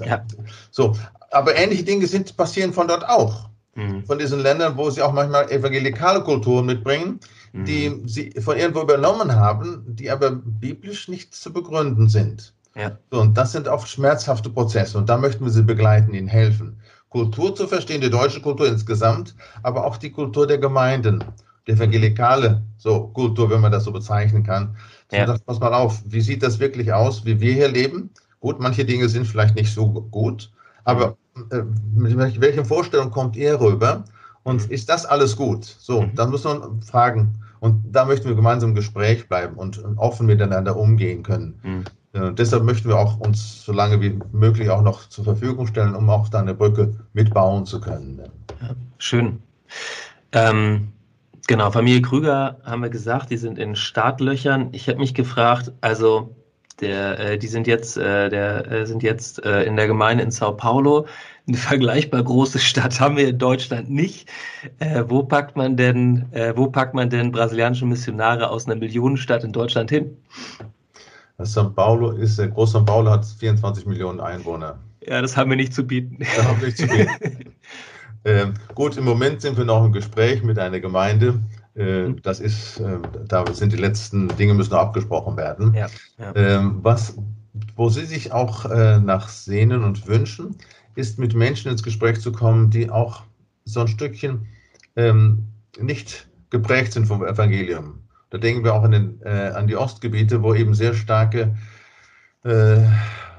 ja. 0.03 0.23
so. 0.71 0.95
Aber 1.29 1.55
ähnliche 1.55 1.83
Dinge 1.83 2.07
sind, 2.07 2.35
passieren 2.35 2.73
von 2.73 2.87
dort 2.87 3.07
auch. 3.07 3.49
Mhm. 3.77 4.03
Von 4.05 4.17
diesen 4.17 4.39
Ländern, 4.39 4.75
wo 4.75 4.89
sie 4.89 5.03
auch 5.03 5.13
manchmal 5.13 5.51
evangelikale 5.51 6.23
Kulturen 6.23 6.65
mitbringen, 6.65 7.19
mhm. 7.53 7.65
die 7.65 8.01
sie 8.05 8.31
von 8.41 8.57
irgendwo 8.57 8.81
übernommen 8.81 9.35
haben, 9.35 9.83
die 9.87 10.09
aber 10.09 10.31
biblisch 10.31 11.07
nicht 11.07 11.35
zu 11.35 11.53
begründen 11.53 12.09
sind. 12.09 12.53
Ja. 12.75 12.97
So, 13.11 13.21
und 13.21 13.37
das 13.37 13.51
sind 13.51 13.67
oft 13.67 13.87
schmerzhafte 13.87 14.49
Prozesse 14.49 14.97
und 14.97 15.09
da 15.09 15.17
möchten 15.17 15.45
wir 15.45 15.51
sie 15.51 15.63
begleiten, 15.63 16.13
ihnen 16.13 16.27
helfen. 16.27 16.81
Kultur 17.09 17.55
zu 17.55 17.67
verstehen, 17.67 18.01
die 18.01 18.09
deutsche 18.09 18.41
Kultur 18.41 18.67
insgesamt, 18.67 19.35
aber 19.61 19.85
auch 19.85 19.97
die 19.97 20.11
Kultur 20.11 20.47
der 20.47 20.57
Gemeinden, 20.57 21.23
die 21.67 21.71
evangelikale 21.71 22.63
so, 22.77 23.07
Kultur, 23.07 23.49
wenn 23.49 23.61
man 23.61 23.71
das 23.71 23.83
so 23.83 23.91
bezeichnen 23.91 24.43
kann. 24.43 24.75
Ja. 25.11 25.25
das, 25.25 25.39
pass 25.39 25.59
mal 25.59 25.73
auf, 25.73 26.01
wie 26.05 26.21
sieht 26.21 26.41
das 26.41 26.59
wirklich 26.59 26.91
aus, 26.91 27.25
wie 27.25 27.39
wir 27.39 27.53
hier 27.53 27.69
leben? 27.69 28.09
Gut, 28.39 28.59
manche 28.59 28.85
Dinge 28.85 29.07
sind 29.07 29.25
vielleicht 29.25 29.55
nicht 29.55 29.73
so 29.73 29.87
gut, 29.87 30.51
aber 30.87 31.17
äh, 31.51 31.63
mit 31.93 32.41
welchen 32.41 32.65
Vorstellungen 32.65 33.11
kommt 33.11 33.35
ihr 33.35 33.59
rüber? 33.59 34.05
Und 34.43 34.65
mhm. 34.65 34.73
ist 34.73 34.87
das 34.87 35.05
alles 35.05 35.35
gut? 35.35 35.65
So, 35.65 36.03
mhm. 36.03 36.15
dann 36.15 36.31
muss 36.31 36.45
man 36.45 36.81
fragen. 36.81 37.33
Und 37.59 37.83
da 37.91 38.05
möchten 38.05 38.29
wir 38.29 38.35
gemeinsam 38.35 38.69
im 38.69 38.75
Gespräch 38.75 39.27
bleiben 39.27 39.57
und 39.57 39.83
offen 39.97 40.25
miteinander 40.27 40.77
umgehen 40.77 41.23
können. 41.23 41.59
Mhm. 41.61 41.83
Äh, 42.13 42.33
deshalb 42.33 42.63
möchten 42.63 42.87
wir 42.87 42.97
auch 42.97 43.19
uns 43.19 43.65
so 43.65 43.73
lange 43.73 43.99
wie 43.99 44.17
möglich 44.31 44.69
auch 44.69 44.81
noch 44.81 45.09
zur 45.09 45.25
Verfügung 45.25 45.67
stellen, 45.67 45.93
um 45.93 46.09
auch 46.09 46.29
da 46.29 46.39
eine 46.39 46.53
Brücke 46.53 46.95
mitbauen 47.11 47.65
zu 47.65 47.81
können. 47.81 48.21
Ja, 48.61 48.69
schön. 48.97 49.39
Ähm, 50.31 50.93
genau, 51.47 51.69
Familie 51.69 52.01
Krüger 52.01 52.59
haben 52.63 52.81
wir 52.81 52.89
gesagt, 52.89 53.29
die 53.29 53.37
sind 53.37 53.59
in 53.59 53.75
Startlöchern. 53.75 54.69
Ich 54.71 54.87
habe 54.87 54.99
mich 54.99 55.13
gefragt, 55.13 55.73
also 55.81 56.36
der, 56.81 57.19
äh, 57.19 57.37
die 57.37 57.47
sind 57.47 57.67
jetzt, 57.67 57.97
äh, 57.97 58.29
der, 58.29 58.71
äh, 58.71 58.85
sind 58.85 59.03
jetzt 59.03 59.43
äh, 59.43 59.63
in 59.63 59.75
der 59.75 59.87
Gemeinde 59.87 60.23
in 60.23 60.31
Sao 60.31 60.53
Paulo. 60.53 61.07
Eine 61.47 61.57
vergleichbar 61.57 62.23
große 62.23 62.59
Stadt 62.59 62.99
haben 62.99 63.17
wir 63.17 63.29
in 63.29 63.37
Deutschland 63.37 63.89
nicht. 63.89 64.29
Äh, 64.79 65.03
wo 65.07 65.23
packt 65.23 65.55
man 65.55 65.77
denn, 65.77 66.25
äh, 66.31 66.53
wo 66.55 66.67
packt 66.67 66.93
man 66.93 67.09
denn 67.09 67.31
brasilianische 67.31 67.85
Missionare 67.85 68.49
aus 68.49 68.65
einer 68.65 68.75
Millionenstadt 68.75 69.43
in 69.43 69.51
Deutschland 69.51 69.89
hin? 69.89 70.17
São 71.39 71.69
Paulo 71.69 72.11
ist, 72.11 72.39
der 72.39 72.47
Groß 72.47 72.75
São 72.75 72.85
Paulo 72.85 73.11
hat 73.11 73.25
24 73.25 73.85
Millionen 73.85 74.19
Einwohner. 74.19 74.79
Ja, 75.05 75.21
das 75.21 75.37
haben 75.37 75.49
wir 75.51 75.57
nicht 75.57 75.73
zu 75.73 75.85
bieten. 75.85 76.17
Das 76.19 76.45
haben 76.45 76.59
wir 76.59 76.67
nicht 76.67 76.77
zu 76.79 76.87
bieten. 76.87 77.53
ähm, 78.25 78.53
gut, 78.73 78.97
im 78.97 79.05
Moment 79.05 79.41
sind 79.41 79.57
wir 79.57 79.65
noch 79.65 79.85
im 79.85 79.91
Gespräch 79.91 80.43
mit 80.43 80.57
einer 80.57 80.79
Gemeinde. 80.79 81.39
Äh, 81.77 82.07
mhm. 82.07 82.21
das 82.23 82.39
ist, 82.39 82.79
äh, 82.79 82.97
da 83.27 83.45
sind 83.53 83.71
die 83.71 83.77
letzten 83.77 84.27
Dinge 84.37 84.55
müssen 84.55 84.71
noch 84.71 84.79
abgesprochen 84.79 85.37
werden. 85.37 85.73
Ja, 85.73 85.87
ja. 86.17 86.35
Ähm, 86.35 86.79
was, 86.81 87.17
wo 87.75 87.89
Sie 87.89 88.05
sich 88.05 88.31
auch 88.31 88.65
äh, 88.65 88.99
nach 88.99 89.27
sehnen 89.29 89.83
und 89.83 90.07
wünschen, 90.07 90.57
ist 90.95 91.19
mit 91.19 91.35
Menschen 91.35 91.71
ins 91.71 91.83
Gespräch 91.83 92.19
zu 92.19 92.31
kommen, 92.31 92.71
die 92.71 92.89
auch 92.89 93.23
so 93.65 93.81
ein 93.81 93.87
Stückchen 93.87 94.47
ähm, 94.95 95.47
nicht 95.79 96.27
geprägt 96.49 96.93
sind 96.93 97.05
vom 97.05 97.23
Evangelium. 97.23 97.99
Da 98.31 98.39
denken 98.39 98.63
wir 98.63 98.73
auch 98.73 98.83
an, 98.83 98.91
den, 98.91 99.21
äh, 99.23 99.51
an 99.55 99.67
die 99.67 99.75
Ostgebiete, 99.75 100.41
wo 100.41 100.55
eben 100.55 100.73
sehr 100.73 100.95
starke 100.95 101.55
äh, 102.43 102.79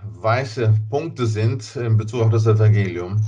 weiße 0.03 0.75
Punkte 0.89 1.27
sind 1.27 1.75
in 1.77 1.97
Bezug 1.97 2.23
auf 2.23 2.31
das 2.31 2.47
Evangelium. 2.47 3.21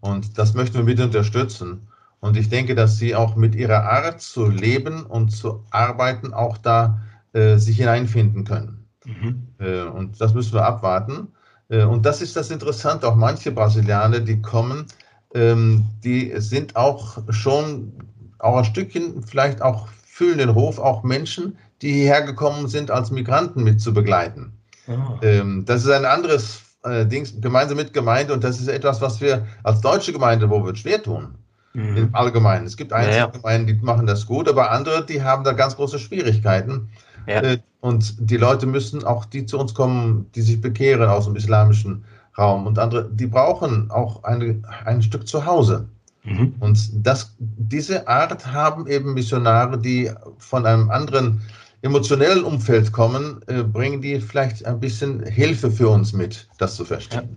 Und 0.00 0.36
das 0.36 0.54
möchten 0.54 0.78
wir 0.78 0.84
mit 0.84 1.00
unterstützen. 1.00 1.86
Und 2.20 2.36
ich 2.36 2.48
denke, 2.48 2.74
dass 2.74 2.98
sie 2.98 3.14
auch 3.14 3.36
mit 3.36 3.54
ihrer 3.54 3.84
Art 3.84 4.20
zu 4.20 4.48
leben 4.48 5.04
und 5.04 5.30
zu 5.30 5.64
arbeiten 5.70 6.32
auch 6.32 6.58
da 6.58 7.00
äh, 7.32 7.56
sich 7.56 7.76
hineinfinden 7.76 8.44
können. 8.44 8.86
Mhm. 9.04 9.48
Äh, 9.58 9.82
und 9.82 10.20
das 10.20 10.34
müssen 10.34 10.54
wir 10.54 10.64
abwarten. 10.64 11.28
Äh, 11.68 11.84
und 11.84 12.06
das 12.06 12.22
ist 12.22 12.36
das 12.36 12.50
Interessante. 12.50 13.06
Auch 13.06 13.16
manche 13.16 13.52
Brasilianer, 13.52 14.20
die 14.20 14.40
kommen, 14.40 14.86
ähm, 15.34 15.84
die 16.02 16.32
sind 16.38 16.76
auch 16.76 17.18
schon 17.30 17.92
auch 18.38 18.56
ein 18.58 18.64
Stückchen 18.64 19.22
vielleicht 19.22 19.62
auch 19.62 19.88
füllen 20.06 20.38
den 20.38 20.54
Hof 20.54 20.78
auch 20.78 21.02
Menschen, 21.02 21.58
die 21.82 21.92
hierher 21.92 22.22
gekommen 22.22 22.68
sind, 22.68 22.90
als 22.90 23.10
Migranten 23.10 23.62
mit 23.62 23.80
zu 23.80 23.92
begleiten. 23.92 24.52
Oh. 24.88 24.92
Ähm, 25.22 25.64
das 25.66 25.84
ist 25.84 25.90
ein 25.90 26.04
anderes 26.04 26.62
äh, 26.84 27.04
Ding, 27.04 27.26
gemeinsam 27.40 27.76
mit 27.76 27.92
Gemeinde 27.92 28.32
und 28.32 28.44
das 28.44 28.60
ist 28.60 28.68
etwas, 28.68 29.00
was 29.00 29.20
wir 29.20 29.46
als 29.62 29.80
deutsche 29.80 30.12
Gemeinde, 30.12 30.48
wo 30.48 30.64
wir 30.64 30.72
es 30.72 30.78
schwer 30.78 31.02
tun. 31.02 31.34
Mhm. 31.76 31.96
Im 31.98 32.14
Allgemeinen. 32.14 32.64
Es 32.64 32.74
gibt 32.74 32.94
einzelne 32.94 33.16
ja, 33.16 33.24
ja. 33.24 33.30
Gemeinden, 33.30 33.66
die 33.66 33.74
machen 33.74 34.06
das 34.06 34.24
gut, 34.24 34.48
aber 34.48 34.70
andere, 34.70 35.04
die 35.04 35.22
haben 35.22 35.44
da 35.44 35.52
ganz 35.52 35.76
große 35.76 35.98
Schwierigkeiten. 35.98 36.88
Ja. 37.26 37.42
Äh, 37.42 37.58
und 37.80 38.14
die 38.18 38.38
Leute 38.38 38.64
müssen 38.64 39.04
auch 39.04 39.26
die 39.26 39.44
zu 39.44 39.58
uns 39.58 39.74
kommen, 39.74 40.24
die 40.34 40.40
sich 40.40 40.58
bekehren 40.58 41.06
aus 41.06 41.26
dem 41.26 41.36
islamischen 41.36 42.02
Raum 42.38 42.66
und 42.66 42.78
andere, 42.78 43.10
die 43.12 43.26
brauchen 43.26 43.90
auch 43.90 44.24
eine, 44.24 44.62
ein 44.86 45.02
Stück 45.02 45.28
Zuhause. 45.28 45.86
Mhm. 46.24 46.54
Und 46.60 47.06
das, 47.06 47.36
diese 47.38 48.08
Art 48.08 48.46
haben 48.46 48.86
eben 48.86 49.12
Missionare, 49.12 49.76
die 49.76 50.10
von 50.38 50.64
einem 50.64 50.90
anderen 50.90 51.42
emotionellen 51.82 52.42
Umfeld 52.42 52.90
kommen, 52.90 53.42
äh, 53.48 53.62
bringen 53.62 54.00
die 54.00 54.18
vielleicht 54.18 54.64
ein 54.64 54.80
bisschen 54.80 55.22
Hilfe 55.24 55.70
für 55.70 55.90
uns 55.90 56.14
mit, 56.14 56.48
das 56.56 56.74
zu 56.74 56.86
verstehen. 56.86 57.36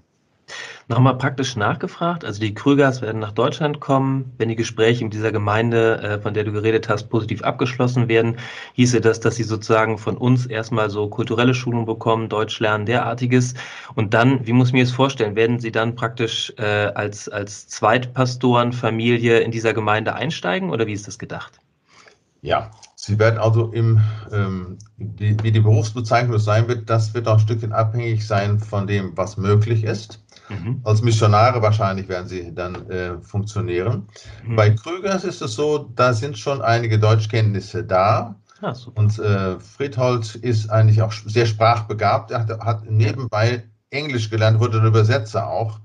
Nochmal 0.87 1.17
praktisch 1.17 1.55
nachgefragt, 1.55 2.25
also 2.25 2.39
die 2.39 2.53
Krügers 2.53 3.01
werden 3.01 3.19
nach 3.19 3.31
Deutschland 3.31 3.79
kommen. 3.79 4.33
Wenn 4.37 4.49
die 4.49 4.55
Gespräche 4.55 5.03
in 5.03 5.09
dieser 5.09 5.31
Gemeinde, 5.31 6.01
äh, 6.01 6.19
von 6.19 6.33
der 6.33 6.43
du 6.43 6.51
geredet 6.51 6.89
hast, 6.89 7.09
positiv 7.09 7.43
abgeschlossen 7.43 8.07
werden, 8.07 8.37
hieße 8.73 9.01
das, 9.01 9.19
dass 9.19 9.35
sie 9.35 9.43
sozusagen 9.43 9.97
von 9.97 10.17
uns 10.17 10.45
erstmal 10.45 10.89
so 10.89 11.07
kulturelle 11.07 11.53
Schulung 11.53 11.85
bekommen, 11.85 12.29
Deutsch 12.29 12.59
lernen, 12.59 12.85
derartiges. 12.85 13.53
Und 13.95 14.13
dann, 14.13 14.45
wie 14.47 14.53
muss 14.53 14.69
ich 14.69 14.73
mir 14.73 14.83
das 14.83 14.91
vorstellen, 14.91 15.35
werden 15.35 15.59
sie 15.59 15.71
dann 15.71 15.95
praktisch 15.95 16.53
äh, 16.57 16.63
als, 16.63 17.29
als 17.29 17.67
Zweitpastorenfamilie 17.67 19.39
in 19.39 19.51
dieser 19.51 19.73
Gemeinde 19.73 20.15
einsteigen 20.15 20.71
oder 20.71 20.87
wie 20.87 20.93
ist 20.93 21.07
das 21.07 21.19
gedacht? 21.19 21.59
Ja, 22.41 22.71
Sie 23.01 23.17
werden 23.17 23.39
also 23.39 23.71
im, 23.71 24.01
ähm, 24.29 24.77
wie, 24.97 25.37
wie 25.41 25.53
die 25.53 25.61
Berufsbezeichnung 25.61 26.37
sein 26.37 26.67
wird, 26.67 26.89
das 26.89 27.13
wird 27.13 27.29
auch 27.29 27.35
ein 27.35 27.39
Stückchen 27.39 27.71
abhängig 27.71 28.27
sein 28.27 28.59
von 28.59 28.87
dem, 28.87 29.15
was 29.15 29.37
möglich 29.37 29.85
ist. 29.85 30.21
Mhm. 30.49 30.81
Als 30.83 31.01
Missionare 31.01 31.61
wahrscheinlich 31.61 32.07
werden 32.09 32.27
sie 32.27 32.53
dann 32.53 32.89
äh, 32.89 33.19
funktionieren. 33.21 34.07
Mhm. 34.45 34.55
Bei 34.55 34.71
Krügers 34.71 35.23
ist 35.23 35.41
es 35.41 35.53
so, 35.53 35.89
da 35.95 36.13
sind 36.13 36.37
schon 36.37 36.61
einige 36.61 36.99
Deutschkenntnisse 36.99 37.83
da. 37.83 38.35
Ah, 38.61 38.73
und 38.95 39.17
äh, 39.19 39.57
Friedhold 39.59 40.35
ist 40.35 40.69
eigentlich 40.69 41.01
auch 41.01 41.13
sehr 41.13 41.45
sprachbegabt. 41.45 42.31
Er 42.31 42.41
hat, 42.41 42.59
hat 42.59 42.89
nebenbei 42.89 43.63
Englisch 43.89 44.29
gelernt, 44.29 44.59
wurde 44.59 44.79
ein 44.79 44.87
Übersetzer 44.87 45.47
auch. 45.47 45.79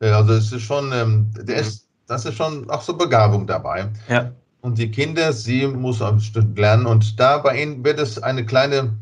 Äh, 0.00 0.10
also 0.10 0.32
es 0.32 0.52
ist 0.52 0.62
schon, 0.62 0.92
ähm, 0.92 1.30
der 1.36 1.56
mhm. 1.56 1.60
ist, 1.60 1.88
das 2.06 2.24
ist 2.24 2.36
schon 2.36 2.68
auch 2.70 2.82
so 2.82 2.96
Begabung 2.96 3.46
dabei. 3.46 3.88
Ja. 4.08 4.32
Und 4.60 4.78
die 4.78 4.90
Kinder, 4.90 5.32
sie 5.32 5.66
muss 5.66 6.00
ein 6.00 6.20
Stück 6.20 6.56
lernen. 6.56 6.86
Und 6.86 7.20
da 7.20 7.38
bei 7.38 7.60
ihnen 7.62 7.84
wird 7.84 7.98
es 7.98 8.22
eine 8.22 8.46
kleine, 8.46 8.94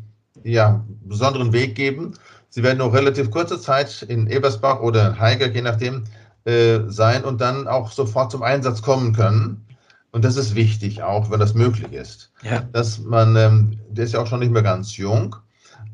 ja, 0.43 0.83
besonderen 1.05 1.53
Weg 1.53 1.75
geben. 1.75 2.15
Sie 2.53 2.61
werden 2.61 2.77
noch 2.77 2.93
relativ 2.93 3.31
kurze 3.31 3.59
Zeit 3.59 4.03
in 4.03 4.27
Ebersbach 4.27 4.79
oder 4.79 5.19
Heiger, 5.19 5.49
je 5.49 5.63
nachdem, 5.63 6.03
äh, 6.45 6.81
sein 6.85 7.23
und 7.23 7.41
dann 7.41 7.67
auch 7.67 7.91
sofort 7.91 8.29
zum 8.29 8.43
Einsatz 8.43 8.83
kommen 8.83 9.11
können. 9.11 9.65
Und 10.11 10.23
das 10.23 10.37
ist 10.37 10.53
wichtig 10.53 11.01
auch, 11.01 11.31
wenn 11.31 11.39
das 11.39 11.55
möglich 11.55 11.91
ist. 11.93 12.31
Ja. 12.43 12.61
Dass 12.71 12.99
man, 12.99 13.35
ähm, 13.37 13.79
der 13.89 14.05
ist 14.05 14.13
ja 14.13 14.19
auch 14.19 14.27
schon 14.27 14.41
nicht 14.41 14.51
mehr 14.51 14.61
ganz 14.61 14.97
jung, 14.97 15.35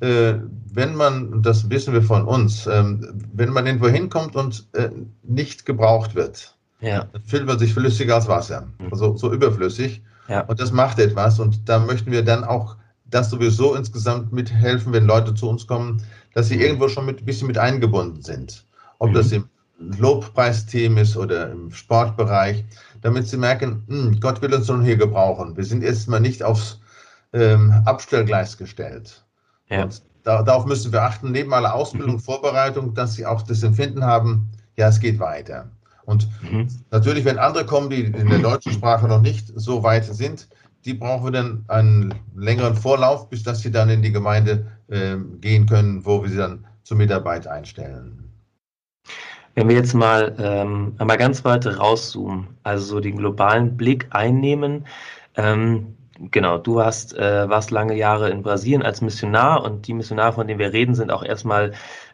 äh, 0.02 0.34
wenn 0.74 0.96
man, 0.96 1.42
das 1.42 1.70
wissen 1.70 1.94
wir 1.94 2.04
von 2.04 2.26
uns, 2.26 2.68
ähm, 2.68 3.08
wenn 3.32 3.52
man 3.54 3.66
irgendwo 3.66 3.88
hinkommt 3.88 4.36
und 4.36 4.68
äh, 4.74 4.90
nicht 5.24 5.66
gebraucht 5.66 6.14
wird, 6.14 6.58
ja. 6.82 7.06
dann 7.06 7.24
fühlt 7.24 7.46
man 7.46 7.58
sich 7.58 7.74
flüssiger 7.74 8.16
als 8.16 8.28
Wasser. 8.28 8.68
Mhm. 8.80 8.90
Also 8.92 9.16
so 9.16 9.32
überflüssig. 9.32 10.04
Ja. 10.28 10.42
Und 10.42 10.60
das 10.60 10.74
macht 10.74 11.00
etwas. 11.00 11.40
Und 11.40 11.70
da 11.70 11.80
möchten 11.80 12.12
wir 12.12 12.26
dann 12.26 12.44
auch 12.44 12.76
das 13.06 13.30
sowieso 13.30 13.76
insgesamt 13.76 14.34
mithelfen, 14.34 14.94
wenn 14.94 15.06
Leute 15.06 15.34
zu 15.34 15.50
uns 15.50 15.66
kommen, 15.66 16.04
dass 16.34 16.48
sie 16.48 16.62
irgendwo 16.62 16.88
schon 16.88 17.06
mit, 17.06 17.22
ein 17.22 17.26
bisschen 17.26 17.48
mit 17.48 17.58
eingebunden 17.58 18.22
sind. 18.22 18.66
Ob 19.00 19.10
mhm. 19.10 19.14
das 19.14 19.32
im 19.32 19.50
Lobpreisteam 19.80 20.98
ist 20.98 21.16
oder 21.16 21.52
im 21.52 21.72
Sportbereich, 21.72 22.66
damit 23.02 23.28
sie 23.28 23.38
merken, 23.38 23.84
hm, 23.88 24.20
Gott 24.20 24.42
will 24.42 24.54
uns 24.54 24.68
nun 24.68 24.84
hier 24.84 24.98
gebrauchen. 24.98 25.56
Wir 25.56 25.64
sind 25.64 25.84
erstmal 25.84 26.20
nicht 26.20 26.44
aufs 26.44 26.82
ähm, 27.34 27.72
Abstellgleis 27.86 28.58
gestellt. 28.58 29.26
Ja. 29.70 29.84
Und 29.84 30.02
da, 30.24 30.44
darauf 30.44 30.66
müssen 30.66 30.92
wir 30.92 31.04
achten, 31.04 31.32
neben 31.32 31.54
aller 31.54 31.74
Ausbildung, 31.74 32.16
mhm. 32.16 32.20
Vorbereitung, 32.20 32.94
dass 32.94 33.14
sie 33.14 33.26
auch 33.26 33.42
das 33.42 33.64
Empfinden 33.64 34.04
haben, 34.04 34.50
ja, 34.78 34.90
es 34.90 35.00
geht 35.00 35.20
weiter. 35.20 35.72
Und 36.06 36.28
mhm. 36.42 36.68
natürlich, 36.92 37.24
wenn 37.24 37.38
andere 37.38 37.66
kommen, 37.66 37.90
die 37.90 38.02
in 38.02 38.30
der 38.30 38.40
deutschen 38.40 38.74
Sprache 38.74 39.08
noch 39.08 39.22
nicht 39.22 39.52
so 39.56 39.84
weit 39.84 40.06
sind, 40.06 40.50
die 40.86 40.94
brauchen 40.94 41.34
dann 41.34 41.66
einen 41.68 42.14
längeren 42.36 42.76
Vorlauf, 42.76 43.30
bis 43.30 43.44
dass 43.44 43.62
sie 43.62 43.72
dann 43.72 43.90
in 43.90 44.02
die 44.02 44.12
Gemeinde 44.12 44.68
äh, 44.88 45.18
gehen 45.40 45.66
können, 45.66 46.06
wo 46.06 46.22
wir 46.22 46.30
sie 46.30 46.38
dann 46.38 46.66
zur 46.84 46.98
Mitarbeit 46.98 47.48
einstellen. 47.48 48.30
Wenn 49.56 49.68
wir 49.68 49.76
jetzt 49.76 49.94
mal 49.94 50.36
ähm, 50.40 50.96
einmal 51.00 51.18
ganz 51.18 51.44
weit 51.44 51.66
rauszoomen, 51.66 52.48
also 52.64 52.86
so 52.86 53.00
den 53.00 53.18
globalen 53.18 53.76
Blick 53.76 54.08
einnehmen, 54.12 54.86
ähm, 55.36 55.98
genau, 56.32 56.58
du 56.58 56.76
warst, 56.76 57.18
äh, 57.18 57.50
warst 57.50 57.72
lange 57.72 57.96
Jahre 57.96 58.30
in 58.30 58.42
Brasilien 58.42 58.84
als 58.84 59.02
Missionar 59.02 59.64
und 59.64 59.88
die 59.88 59.94
Missionare, 59.94 60.34
von 60.34 60.48
denen 60.48 60.60
wir 60.60 60.72
reden, 60.72 60.96
sind 60.96 61.12
auch 61.12 61.24
erstmal 61.24 61.74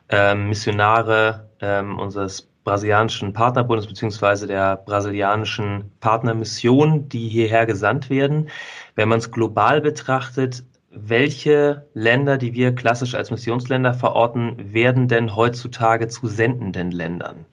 ähm, 0.10 0.49
Missionare 0.49 1.49
ähm, 1.62 1.99
unseres 1.99 2.47
brasilianischen 2.65 3.32
Partnerbundes 3.32 3.88
beziehungsweise 3.88 4.47
der 4.47 4.75
brasilianischen 4.75 5.91
Partnermission, 6.01 7.08
die 7.08 7.30
hierher 7.30 7.65
gesandt 7.65 8.10
werden. 8.10 8.49
Wenn 8.95 9.08
man 9.08 9.19
es 9.19 9.32
global 9.32 9.80
betrachtet, 9.80 10.63
welche 10.89 11.86
Länder, 11.93 12.38
die 12.38 12.54
wir 12.54 12.73
klassisch 12.73 13.15
als 13.15 13.32
Missionsländer 13.32 13.93
verorten, 13.93 14.73
werden 14.73 15.08
denn 15.08 15.36
heutzutage 15.36 16.08
zu 16.08 16.28
sendenden 16.28 16.91
Ländern? 16.91 17.45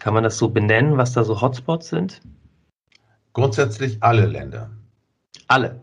Kann 0.00 0.14
man 0.14 0.24
das 0.24 0.38
so 0.38 0.48
benennen, 0.48 0.96
was 0.96 1.12
da 1.12 1.24
so 1.24 1.40
Hotspots 1.40 1.88
sind? 1.88 2.20
Grundsätzlich 3.32 4.02
alle 4.02 4.26
Länder. 4.26 4.70
Alle? 5.48 5.80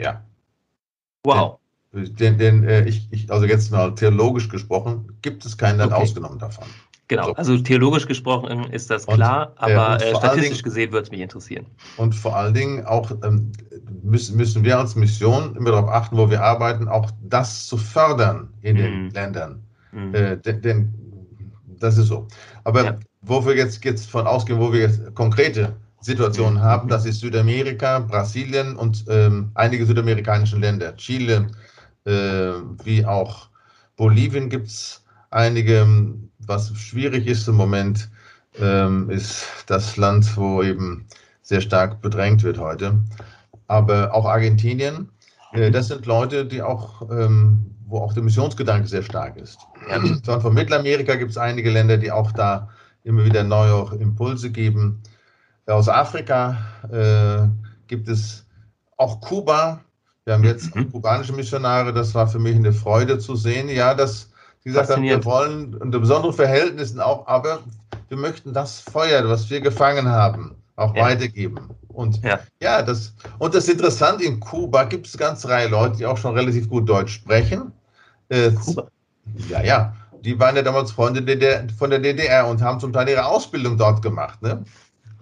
Ja. 0.00 0.22
Wow. 1.24 1.58
Denn, 1.92 2.38
denn 2.38 2.64
äh, 2.64 2.84
ich, 2.84 3.06
ich, 3.10 3.30
also 3.30 3.44
jetzt 3.44 3.70
mal 3.70 3.94
theologisch 3.94 4.48
gesprochen, 4.48 5.18
gibt 5.22 5.44
es 5.44 5.58
kein 5.58 5.76
Land 5.76 5.92
okay. 5.92 6.02
ausgenommen 6.02 6.38
davon. 6.38 6.66
Genau, 7.16 7.28
so. 7.28 7.34
also 7.34 7.58
theologisch 7.58 8.06
gesprochen 8.06 8.70
ist 8.70 8.90
das 8.90 9.06
klar, 9.06 9.50
und, 9.50 9.58
aber 9.58 10.02
äh, 10.02 10.14
statistisch 10.16 10.48
Dingen, 10.48 10.62
gesehen 10.62 10.92
würde 10.92 11.04
es 11.04 11.10
mich 11.10 11.20
interessieren. 11.20 11.66
Und 11.96 12.14
vor 12.14 12.36
allen 12.36 12.54
Dingen 12.54 12.84
auch 12.86 13.10
ähm, 13.22 13.52
müssen, 14.02 14.36
müssen 14.36 14.64
wir 14.64 14.78
als 14.78 14.94
Mission 14.94 15.54
immer 15.56 15.72
darauf 15.72 15.90
achten, 15.90 16.16
wo 16.16 16.30
wir 16.30 16.42
arbeiten, 16.42 16.88
auch 16.88 17.10
das 17.22 17.66
zu 17.66 17.76
fördern 17.76 18.48
in 18.62 18.76
mhm. 18.76 18.80
den 18.80 19.10
Ländern. 19.10 19.62
Mhm. 19.92 20.14
Äh, 20.14 20.36
denn, 20.38 20.62
denn, 20.62 20.94
das 21.78 21.98
ist 21.98 22.06
so. 22.06 22.26
Aber 22.64 22.84
ja. 22.84 22.98
wo 23.20 23.44
wir 23.44 23.56
jetzt, 23.56 23.84
jetzt 23.84 24.10
von 24.10 24.26
ausgehen, 24.26 24.58
wo 24.58 24.72
wir 24.72 24.80
jetzt 24.80 25.14
konkrete 25.14 25.76
Situationen 26.00 26.54
mhm. 26.54 26.62
haben, 26.62 26.88
das 26.88 27.04
ist 27.04 27.20
Südamerika, 27.20 27.98
Brasilien 28.00 28.76
und 28.76 29.04
ähm, 29.08 29.50
einige 29.54 29.84
südamerikanische 29.84 30.56
Länder, 30.56 30.96
Chile, 30.96 31.48
äh, 32.04 32.10
wie 32.84 33.04
auch 33.04 33.48
Bolivien 33.96 34.48
gibt 34.48 34.68
es 34.68 35.04
einige 35.30 35.86
was 36.46 36.76
schwierig 36.76 37.26
ist 37.26 37.48
im 37.48 37.56
Moment, 37.56 38.10
ähm, 38.58 39.08
ist 39.10 39.46
das 39.66 39.96
Land, 39.96 40.36
wo 40.36 40.62
eben 40.62 41.06
sehr 41.42 41.60
stark 41.60 42.00
bedrängt 42.00 42.42
wird 42.42 42.58
heute. 42.58 42.98
Aber 43.68 44.14
auch 44.14 44.26
Argentinien, 44.26 45.08
äh, 45.52 45.70
das 45.70 45.88
sind 45.88 46.06
Leute, 46.06 46.44
die 46.44 46.62
auch, 46.62 47.02
ähm, 47.10 47.74
wo 47.86 47.98
auch 48.00 48.12
der 48.12 48.22
Missionsgedanke 48.22 48.88
sehr 48.88 49.02
stark 49.02 49.36
ist. 49.36 49.58
Ja, 49.88 50.40
von 50.40 50.54
Mittelamerika 50.54 51.16
gibt 51.16 51.30
es 51.30 51.38
einige 51.38 51.70
Länder, 51.70 51.96
die 51.96 52.10
auch 52.10 52.32
da 52.32 52.68
immer 53.04 53.24
wieder 53.24 53.42
neue 53.42 53.96
Impulse 53.98 54.50
geben. 54.50 55.02
Aus 55.66 55.88
Afrika 55.88 56.56
äh, 56.90 57.48
gibt 57.88 58.08
es 58.08 58.46
auch 58.96 59.20
Kuba. 59.20 59.80
Wir 60.24 60.34
haben 60.34 60.44
jetzt 60.44 60.74
mhm. 60.74 60.90
kubanische 60.92 61.32
Missionare. 61.32 61.92
Das 61.92 62.14
war 62.14 62.28
für 62.28 62.38
mich 62.38 62.54
eine 62.54 62.72
Freude 62.72 63.18
zu 63.18 63.34
sehen. 63.34 63.68
Ja, 63.68 63.94
das 63.94 64.31
die 64.64 64.70
gesagt 64.70 64.90
haben, 64.90 65.02
wir 65.02 65.24
wollen 65.24 65.74
unter 65.74 65.98
besonderen 65.98 66.34
Verhältnissen 66.34 67.00
auch, 67.00 67.26
aber 67.26 67.60
wir 68.08 68.16
möchten 68.16 68.52
das 68.52 68.80
Feuer, 68.80 69.28
was 69.28 69.50
wir 69.50 69.60
gefangen 69.60 70.08
haben, 70.08 70.54
auch 70.76 70.94
ja. 70.94 71.04
weitergeben. 71.04 71.70
Und 71.88 72.22
ja. 72.22 72.40
ja, 72.62 72.82
das 72.82 73.14
und 73.38 73.54
das 73.54 73.64
ist 73.64 73.74
interessant, 73.74 74.22
in 74.22 74.40
Kuba 74.40 74.84
gibt 74.84 75.06
es 75.06 75.16
ganze 75.16 75.48
Reihe 75.48 75.68
Leute, 75.68 75.98
die 75.98 76.06
auch 76.06 76.16
schon 76.16 76.34
relativ 76.34 76.68
gut 76.68 76.88
Deutsch 76.88 77.14
sprechen. 77.14 77.72
Äh, 78.28 78.50
Kuba. 78.52 78.88
Ja, 79.48 79.62
ja. 79.62 79.96
Die 80.24 80.38
waren 80.38 80.54
ja 80.54 80.62
damals 80.62 80.92
Freunde 80.92 81.22
der, 81.22 81.66
von 81.76 81.90
der 81.90 81.98
DDR 81.98 82.46
und 82.46 82.62
haben 82.62 82.78
zum 82.78 82.92
Teil 82.92 83.08
ihre 83.08 83.26
Ausbildung 83.26 83.76
dort 83.76 84.02
gemacht. 84.02 84.40
Ne? 84.40 84.64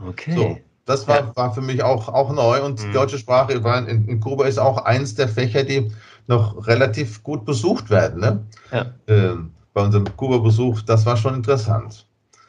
Okay. 0.07 0.35
So, 0.35 0.59
das 0.85 1.09
war, 1.09 1.21
ja. 1.21 1.37
war 1.37 1.55
für 1.55 1.63
mich 1.63 1.83
auch, 1.83 2.09
auch 2.09 2.31
neu 2.33 2.63
und 2.63 2.85
mhm. 2.85 2.93
deutsche 2.93 3.19
Sprache 3.19 3.53
in, 3.53 4.09
in 4.09 4.21
Kuba 4.21 4.47
ist 4.47 4.59
auch 4.59 4.85
eins 4.85 5.15
der 5.15 5.29
Fächer, 5.29 5.65
die 5.65 5.91
noch 6.27 6.67
relativ 6.67 7.23
gut 7.23 7.45
besucht 7.45 7.91
werden. 7.91 8.21
Ne? 8.21 8.45
Ja. 8.73 8.87
Ähm, 9.07 9.53
bei 9.73 9.83
unserem 9.85 10.05
Kuba-Besuch, 10.17 10.83
das 10.83 11.07
war 11.07 11.17
schon 11.17 11.35
interessant. 11.35 12.07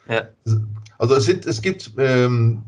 Ja. 0.08 0.24
Also 0.98 1.16
es, 1.16 1.26
sind, 1.26 1.46
es 1.46 1.62
gibt, 1.62 1.92
ähm, 1.98 2.64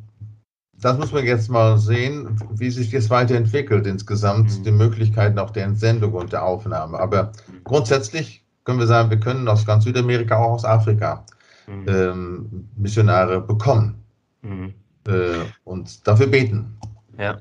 das 0.80 0.98
muss 0.98 1.12
man 1.12 1.26
jetzt 1.26 1.50
mal 1.50 1.78
sehen, 1.78 2.40
wie 2.52 2.70
sich 2.70 2.92
das 2.92 3.10
weiterentwickelt 3.10 3.88
insgesamt, 3.88 4.60
mhm. 4.60 4.64
die 4.64 4.72
Möglichkeiten 4.72 5.40
auch 5.40 5.52
der 5.52 5.66
Entsendung 5.66 6.14
und 6.14 6.32
der 6.34 6.44
Aufnahme. 6.44 7.00
Aber 7.00 7.32
grundsätzlich 7.64 8.44
können 8.64 8.80
wir 8.80 8.88
sagen, 8.88 9.10
wir 9.10 9.20
können 9.20 9.48
aus 9.48 9.66
ganz 9.66 9.84
Südamerika, 9.84 10.38
auch 10.38 10.54
aus 10.54 10.66
Afrika 10.66 11.26
mhm. 11.68 11.86
ähm, 11.88 12.70
Missionare 12.76 13.42
bekommen 13.42 13.96
mhm. 14.42 14.74
äh, 15.08 15.46
und 15.64 16.08
dafür 16.08 16.28
beten. 16.28 16.78
Ja. 17.18 17.40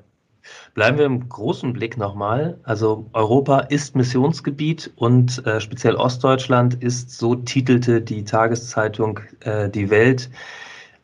Bleiben 0.74 0.96
wir 0.96 1.04
im 1.04 1.28
großen 1.28 1.74
Blick 1.74 1.98
nochmal. 1.98 2.58
Also 2.62 3.06
Europa 3.12 3.60
ist 3.60 3.94
Missionsgebiet 3.94 4.90
und 4.96 5.44
äh, 5.46 5.60
speziell 5.60 5.96
Ostdeutschland 5.96 6.82
ist, 6.82 7.10
so 7.10 7.34
titelte 7.34 8.00
die 8.00 8.24
Tageszeitung 8.24 9.20
äh, 9.40 9.68
Die 9.68 9.90
Welt, 9.90 10.30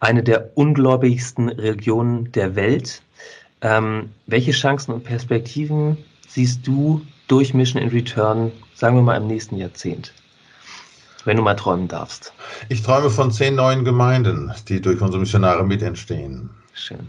eine 0.01 0.23
der 0.23 0.57
ungläubigsten 0.57 1.51
Religionen 1.51 2.33
der 2.33 2.57
Welt. 2.57 3.03
Ähm, 3.61 4.11
welche 4.27 4.53
Chancen 4.53 4.93
und 4.93 5.05
Perspektiven 5.05 5.99
siehst 6.29 6.67
du 6.67 7.03
durch 7.27 7.53
Mission 7.53 7.83
in 7.83 7.91
Return, 7.91 8.53
sagen 8.75 8.97
wir 8.97 9.03
mal 9.03 9.17
im 9.17 9.27
nächsten 9.27 9.59
Jahrzehnt? 9.59 10.15
Wenn 11.25 11.37
du 11.37 11.43
mal 11.43 11.57
träumen 11.57 11.89
darfst. 11.89 12.33
Ich 12.71 12.83
träume 12.83 13.11
von 13.11 13.31
zehn 13.31 13.57
neuen 13.57 13.85
Gemeinden, 13.85 14.51
die 14.69 14.81
durch 14.81 15.03
unsere 15.03 15.21
Missionare 15.21 15.63
mit 15.63 15.83
entstehen. 15.83 16.49
Schön. 16.73 17.07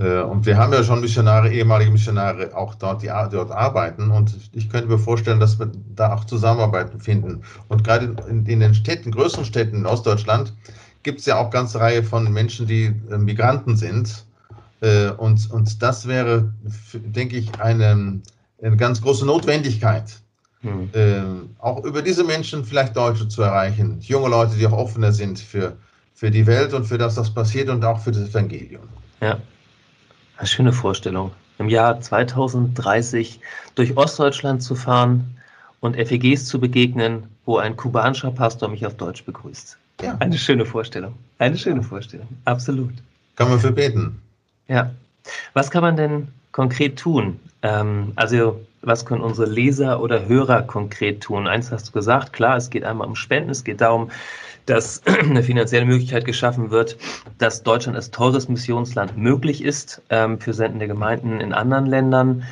Äh, 0.00 0.22
und 0.22 0.46
wir 0.46 0.56
haben 0.56 0.72
ja 0.72 0.82
schon 0.82 1.00
Missionare, 1.00 1.52
ehemalige 1.52 1.90
Missionare 1.90 2.56
auch 2.56 2.74
dort, 2.74 3.02
die 3.02 3.08
dort 3.08 3.50
arbeiten. 3.50 4.10
Und 4.10 4.34
ich 4.52 4.68
könnte 4.70 4.88
mir 4.88 4.98
vorstellen, 4.98 5.38
dass 5.38 5.58
wir 5.58 5.70
da 5.94 6.14
auch 6.14 6.24
Zusammenarbeiten 6.24 7.00
finden. 7.00 7.42
Und 7.68 7.84
gerade 7.84 8.16
in, 8.28 8.46
in 8.46 8.60
den 8.60 8.74
Städten, 8.74 9.12
größeren 9.12 9.44
Städten 9.44 9.76
in 9.76 9.86
Ostdeutschland, 9.86 10.54
gibt 11.02 11.20
es 11.20 11.26
ja 11.26 11.38
auch 11.38 11.50
ganze 11.50 11.80
Reihe 11.80 12.02
von 12.02 12.32
Menschen, 12.32 12.66
die 12.66 12.94
äh, 13.10 13.18
Migranten 13.18 13.76
sind. 13.76 14.24
Äh, 14.80 15.10
und, 15.10 15.50
und 15.50 15.82
das 15.82 16.08
wäre, 16.08 16.52
denke 16.94 17.36
ich, 17.36 17.60
eine, 17.60 18.20
eine 18.62 18.76
ganz 18.76 19.02
große 19.02 19.26
Notwendigkeit. 19.26 20.18
Hm. 20.62 21.54
auch 21.58 21.82
über 21.86 22.02
diese 22.02 22.22
Menschen 22.22 22.66
vielleicht 22.66 22.94
Deutsche 22.94 23.26
zu 23.26 23.40
erreichen. 23.40 23.96
Junge 24.00 24.28
Leute, 24.28 24.58
die 24.58 24.66
auch 24.66 24.72
offener 24.72 25.10
sind 25.10 25.38
für, 25.38 25.74
für 26.12 26.30
die 26.30 26.46
Welt 26.46 26.74
und 26.74 26.84
für 26.84 26.98
das, 26.98 27.16
was 27.16 27.32
passiert 27.32 27.70
und 27.70 27.82
auch 27.82 27.98
für 27.98 28.12
das 28.12 28.28
Evangelium. 28.28 28.82
Ja. 29.22 29.38
Eine 30.40 30.48
schöne 30.48 30.72
Vorstellung. 30.72 31.32
Im 31.58 31.68
Jahr 31.68 32.00
2030 32.00 33.40
durch 33.74 33.94
Ostdeutschland 33.98 34.62
zu 34.62 34.74
fahren 34.74 35.36
und 35.80 35.96
FEGs 35.96 36.46
zu 36.46 36.58
begegnen, 36.58 37.24
wo 37.44 37.58
ein 37.58 37.76
kubanischer 37.76 38.30
Pastor 38.30 38.70
mich 38.70 38.86
auf 38.86 38.96
Deutsch 38.96 39.22
begrüßt. 39.26 39.76
Ja. 40.00 40.16
Eine 40.18 40.38
schöne 40.38 40.64
Vorstellung. 40.64 41.12
Eine 41.36 41.58
schöne 41.58 41.82
Vorstellung. 41.82 42.26
Absolut. 42.46 42.94
Kann 43.36 43.50
man 43.50 43.60
für 43.60 43.70
beten. 43.70 44.18
Ja. 44.68 44.90
Was 45.52 45.70
kann 45.70 45.82
man 45.82 45.96
denn 45.96 46.28
konkret 46.52 46.98
tun? 46.98 47.38
Ähm, 47.62 48.12
also, 48.16 48.60
was 48.82 49.04
können 49.04 49.20
unsere 49.20 49.48
Leser 49.48 50.00
oder 50.00 50.26
Hörer 50.26 50.62
konkret 50.62 51.20
tun? 51.20 51.46
Eins 51.46 51.70
hast 51.70 51.88
du 51.88 51.92
gesagt, 51.92 52.32
klar, 52.32 52.56
es 52.56 52.70
geht 52.70 52.84
einmal 52.84 53.06
um 53.06 53.16
Spenden, 53.16 53.50
es 53.50 53.64
geht 53.64 53.80
darum, 53.80 54.10
dass 54.66 55.02
eine 55.06 55.42
finanzielle 55.42 55.84
Möglichkeit 55.84 56.24
geschaffen 56.24 56.70
wird, 56.70 56.96
dass 57.38 57.62
Deutschland 57.62 57.96
als 57.96 58.10
teures 58.10 58.48
Missionsland 58.48 59.16
möglich 59.16 59.62
ist 59.62 60.02
ähm, 60.10 60.38
für 60.40 60.54
sendende 60.54 60.86
Gemeinden 60.86 61.40
in 61.40 61.52
anderen 61.52 61.86
Ländern. 61.86 62.44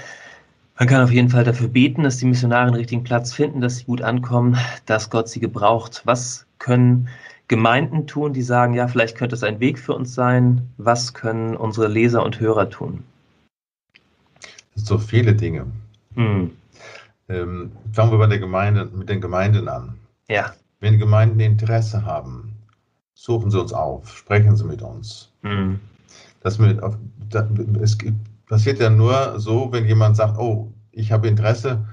Man 0.78 0.88
kann 0.88 1.02
auf 1.02 1.10
jeden 1.10 1.28
Fall 1.28 1.44
dafür 1.44 1.68
beten, 1.68 2.04
dass 2.04 2.18
die 2.18 2.26
Missionare 2.26 2.66
einen 2.66 2.76
richtigen 2.76 3.02
Platz 3.02 3.32
finden, 3.32 3.60
dass 3.60 3.78
sie 3.78 3.84
gut 3.84 4.02
ankommen, 4.02 4.56
dass 4.86 5.10
Gott 5.10 5.28
sie 5.28 5.40
gebraucht. 5.40 6.02
Was 6.04 6.46
können 6.58 7.08
Gemeinden 7.48 8.06
tun, 8.06 8.32
die 8.32 8.42
sagen, 8.42 8.74
ja, 8.74 8.86
vielleicht 8.86 9.16
könnte 9.16 9.34
es 9.34 9.42
ein 9.42 9.58
Weg 9.58 9.78
für 9.78 9.94
uns 9.94 10.14
sein? 10.14 10.68
Was 10.76 11.14
können 11.14 11.56
unsere 11.56 11.88
Leser 11.88 12.22
und 12.22 12.38
Hörer 12.38 12.70
tun? 12.70 13.02
So 14.84 14.98
viele 14.98 15.34
Dinge. 15.34 15.66
Mhm. 16.14 16.52
Ähm, 17.28 17.72
fangen 17.92 18.10
wir 18.10 18.18
bei 18.18 18.26
der 18.26 18.38
Gemeinde, 18.38 18.86
mit 18.86 19.08
den 19.08 19.20
Gemeinden 19.20 19.68
an. 19.68 19.94
Ja. 20.28 20.52
Wenn 20.80 20.98
Gemeinden 20.98 21.40
Interesse 21.40 22.04
haben, 22.04 22.56
suchen 23.14 23.50
sie 23.50 23.60
uns 23.60 23.72
auf, 23.72 24.16
sprechen 24.16 24.56
sie 24.56 24.64
mit 24.64 24.80
uns. 24.80 25.30
Mhm. 25.42 25.80
Das 26.40 26.58
mit, 26.58 26.80
das, 27.28 27.46
es 27.82 27.98
passiert 28.46 28.80
ja 28.80 28.90
nur 28.90 29.38
so, 29.38 29.70
wenn 29.72 29.86
jemand 29.86 30.16
sagt, 30.16 30.38
oh, 30.38 30.72
ich 30.92 31.12
habe 31.12 31.28
Interesse, 31.28 31.84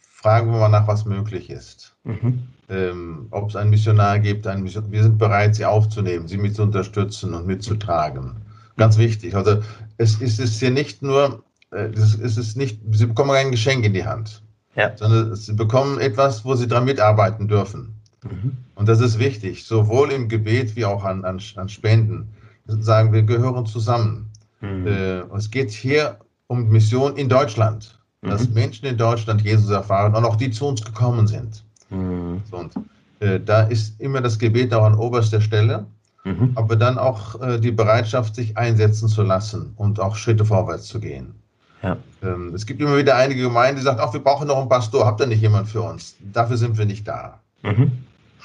fragen 0.00 0.52
wir 0.52 0.58
mal 0.58 0.68
nach, 0.68 0.86
was 0.86 1.04
möglich 1.04 1.50
ist. 1.50 1.96
Mhm. 2.04 2.42
Ähm, 2.68 3.26
ob 3.30 3.50
es 3.50 3.56
einen 3.56 3.70
Missionar 3.70 4.18
gibt, 4.18 4.46
einen 4.46 4.62
Mission 4.62 4.90
wir 4.90 5.02
sind 5.02 5.18
bereit, 5.18 5.54
sie 5.54 5.64
aufzunehmen, 5.64 6.28
sie 6.28 6.38
mit 6.38 6.56
zu 6.56 6.62
unterstützen 6.62 7.34
und 7.34 7.46
mitzutragen. 7.46 8.36
Ganz 8.76 8.98
wichtig. 8.98 9.34
Also 9.34 9.62
es 9.98 10.20
ist 10.20 10.40
es 10.40 10.58
hier 10.58 10.70
nicht 10.70 11.02
nur, 11.02 11.42
äh, 11.72 11.90
es 11.94 12.36
ist 12.36 12.56
nicht, 12.56 12.80
sie 12.92 13.06
bekommen 13.06 13.30
ein 13.30 13.50
Geschenk 13.50 13.84
in 13.84 13.94
die 13.94 14.04
Hand, 14.04 14.42
ja. 14.76 14.96
sondern 14.96 15.34
sie 15.34 15.54
bekommen 15.54 15.98
etwas, 15.98 16.44
wo 16.44 16.54
sie 16.54 16.66
daran 16.66 16.84
mitarbeiten 16.84 17.48
dürfen. 17.48 17.94
Mhm. 18.22 18.56
Und 18.74 18.88
das 18.88 19.00
ist 19.00 19.18
wichtig, 19.18 19.64
sowohl 19.64 20.12
im 20.12 20.28
Gebet 20.28 20.76
wie 20.76 20.84
auch 20.84 21.04
an, 21.04 21.24
an, 21.24 21.40
an 21.56 21.68
Spenden. 21.68 22.28
Sagen 22.66 23.12
wir 23.12 23.22
gehören 23.22 23.66
zusammen. 23.66 24.30
Mhm. 24.60 24.86
Äh, 24.86 25.20
es 25.36 25.50
geht 25.50 25.70
hier 25.70 26.18
um 26.46 26.68
Mission 26.68 27.16
in 27.16 27.28
Deutschland 27.28 27.98
dass 28.22 28.48
mhm. 28.48 28.54
Menschen 28.54 28.86
in 28.86 28.96
Deutschland 28.96 29.42
Jesus 29.42 29.70
erfahren 29.70 30.14
und 30.14 30.24
auch 30.24 30.36
die 30.36 30.50
zu 30.50 30.66
uns 30.66 30.82
gekommen 30.82 31.26
sind. 31.26 31.64
Mhm. 31.90 32.40
So, 32.50 32.56
und 32.58 32.72
äh, 33.20 33.40
da 33.40 33.62
ist 33.62 34.00
immer 34.00 34.20
das 34.20 34.38
Gebet 34.38 34.72
auch 34.72 34.84
an 34.84 34.94
oberster 34.94 35.40
Stelle, 35.40 35.86
mhm. 36.24 36.52
aber 36.54 36.76
dann 36.76 36.98
auch 36.98 37.40
äh, 37.40 37.58
die 37.58 37.72
Bereitschaft, 37.72 38.36
sich 38.36 38.56
einsetzen 38.56 39.08
zu 39.08 39.22
lassen 39.22 39.72
und 39.76 40.00
auch 40.00 40.16
Schritte 40.16 40.44
vorwärts 40.44 40.86
zu 40.86 41.00
gehen. 41.00 41.34
Ja. 41.82 41.96
Ähm, 42.22 42.54
es 42.54 42.64
gibt 42.64 42.80
immer 42.80 42.96
wieder 42.96 43.16
einige 43.16 43.42
Gemeinden, 43.42 43.76
die 43.76 43.82
sagen, 43.82 43.98
ach, 44.00 44.12
wir 44.12 44.20
brauchen 44.20 44.46
noch 44.46 44.58
einen 44.58 44.68
Pastor, 44.68 45.04
habt 45.04 45.20
ihr 45.20 45.26
nicht 45.26 45.42
jemand 45.42 45.68
für 45.68 45.82
uns? 45.82 46.16
Dafür 46.20 46.56
sind 46.56 46.78
wir 46.78 46.84
nicht 46.84 47.06
da. 47.06 47.40
Mhm. 47.62 47.92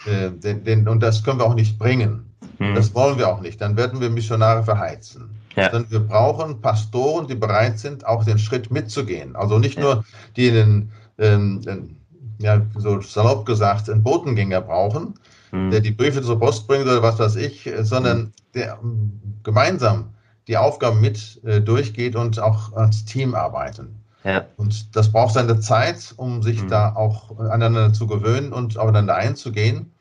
Äh, 0.06 0.32
denn, 0.32 0.63
denn, 0.63 0.88
und 0.88 1.02
das 1.02 1.23
können 1.23 1.39
wir 1.39 1.45
auch 1.45 1.56
nicht 1.56 1.78
bringen. 1.78 2.26
Mhm. 2.60 2.76
Das 2.76 2.93
wollen 2.95 3.17
wir 3.17 3.28
auch 3.28 3.41
nicht. 3.41 3.62
Dann 3.62 3.78
werden 3.78 4.02
wir 4.02 4.10
Missionare 4.10 4.63
verheizen. 4.63 5.30
Ja. 5.56 5.71
Sondern 5.71 5.91
wir 5.91 6.00
brauchen 6.00 6.62
Pastoren, 6.62 7.28
die 7.28 7.36
bereit 7.36 7.80
sind, 7.80 8.06
auch 8.06 8.23
den 8.23 8.38
Schritt 8.38 8.71
mitzugehen. 8.71 9.36
Also 9.36 9.58
nicht 9.60 9.78
ja. 9.78 9.84
nur 9.84 10.06
die 10.36 10.52
den, 10.52 10.91
ähm, 11.17 11.62
den, 11.62 11.97
ja, 12.39 12.62
so 12.76 13.02
salopp 13.02 13.45
gesagt, 13.45 13.89
einen 13.89 14.04
Botengänger 14.04 14.62
brauchen, 14.62 15.15
mhm. 15.52 15.71
der 15.71 15.80
die 15.80 15.91
Briefe 15.91 16.21
zur 16.21 16.39
Post 16.39 16.67
bringt 16.67 16.86
oder 16.86 17.02
was 17.02 17.17
weiß 17.17 17.36
ich, 17.38 17.69
sondern 17.82 18.19
mhm. 18.19 18.32
der 18.54 18.80
ähm, 18.84 19.19
gemeinsam 19.43 20.10
die 20.47 20.57
Aufgaben 20.57 21.01
mit 21.01 21.43
äh, 21.43 21.62
durchgeht 21.62 22.15
und 22.15 22.39
auch 22.39 22.73
als 22.73 23.05
Team 23.05 23.36
arbeiten. 23.36 24.03
Ja. 24.23 24.45
Und 24.57 24.95
das 24.95 25.12
braucht 25.12 25.33
seine 25.33 25.60
Zeit, 25.60 26.13
um 26.17 26.41
sich 26.41 26.63
mhm. 26.63 26.69
da 26.69 26.95
auch 26.95 27.38
aneinander 27.39 27.93
zu 27.93 28.07
gewöhnen 28.07 28.53
und 28.53 28.77
aufeinander 28.77 29.15
einzugehen. 29.15 29.93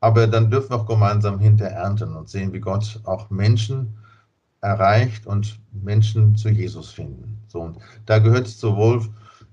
Aber 0.00 0.26
dann 0.26 0.50
dürfen 0.50 0.70
wir 0.70 0.76
auch 0.76 0.86
gemeinsam 0.86 1.40
hinter 1.40 1.66
ernten 1.66 2.14
und 2.14 2.28
sehen, 2.28 2.52
wie 2.52 2.60
Gott 2.60 3.00
auch 3.04 3.30
Menschen 3.30 3.98
erreicht 4.60 5.26
und 5.26 5.58
Menschen 5.72 6.36
zu 6.36 6.48
Jesus 6.48 6.90
finden. 6.90 7.42
So, 7.48 7.60
und 7.62 7.78
da 8.06 8.18
gehört 8.18 8.46
es 8.46 8.60
sowohl, 8.60 9.02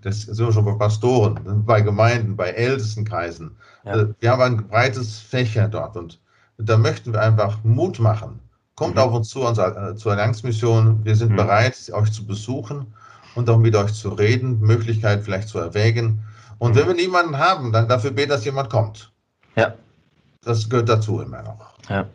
das 0.02 0.22
sind 0.22 0.46
wir 0.46 0.54
schon 0.54 0.66
bei 0.66 0.74
Pastoren, 0.74 1.64
bei 1.66 1.82
Gemeinden, 1.82 2.36
bei 2.36 2.50
Ältestenkreisen. 2.50 3.56
Ja. 3.86 4.02
Äh, 4.02 4.08
wir 4.20 4.32
haben 4.32 4.42
ein 4.42 4.68
breites 4.68 5.20
Fächer 5.20 5.68
dort 5.68 5.98
und 5.98 6.20
da 6.58 6.78
möchten 6.78 7.14
wir 7.14 7.22
einfach 7.22 7.64
Mut 7.64 8.00
machen. 8.00 8.40
Kommt 8.76 8.96
mhm. 8.96 9.02
auf 9.02 9.14
uns 9.14 9.30
zu, 9.30 9.42
unser, 9.42 9.92
äh, 9.92 9.96
zur 9.96 10.12
Allianzmission. 10.12 11.04
Wir 11.04 11.16
sind 11.16 11.32
mhm. 11.32 11.38
bereit, 11.38 11.76
euch 11.94 12.12
zu 12.12 12.26
besuchen 12.26 12.94
und 13.36 13.50
auch 13.50 13.58
mit 13.58 13.76
euch 13.76 13.94
zu 13.94 14.10
reden, 14.10 14.60
Möglichkeit 14.60 15.24
vielleicht 15.24 15.48
zu 15.48 15.60
erwägen. 15.60 16.24
Und 16.58 16.74
mhm. 16.74 16.80
wenn 16.80 16.88
wir 16.88 16.96
niemanden 16.96 17.38
haben, 17.38 17.72
dann 17.72 17.88
dafür 17.88 18.12
beten, 18.12 18.30
dass 18.30 18.46
jemand 18.46 18.70
kommt. 18.70 19.12
Ja. 19.56 19.74
Das 20.44 20.70
gehört 20.70 20.90
dazu 20.90 21.22
immer 21.22 21.42
noch. 21.42 21.74
Ja, 21.90 22.06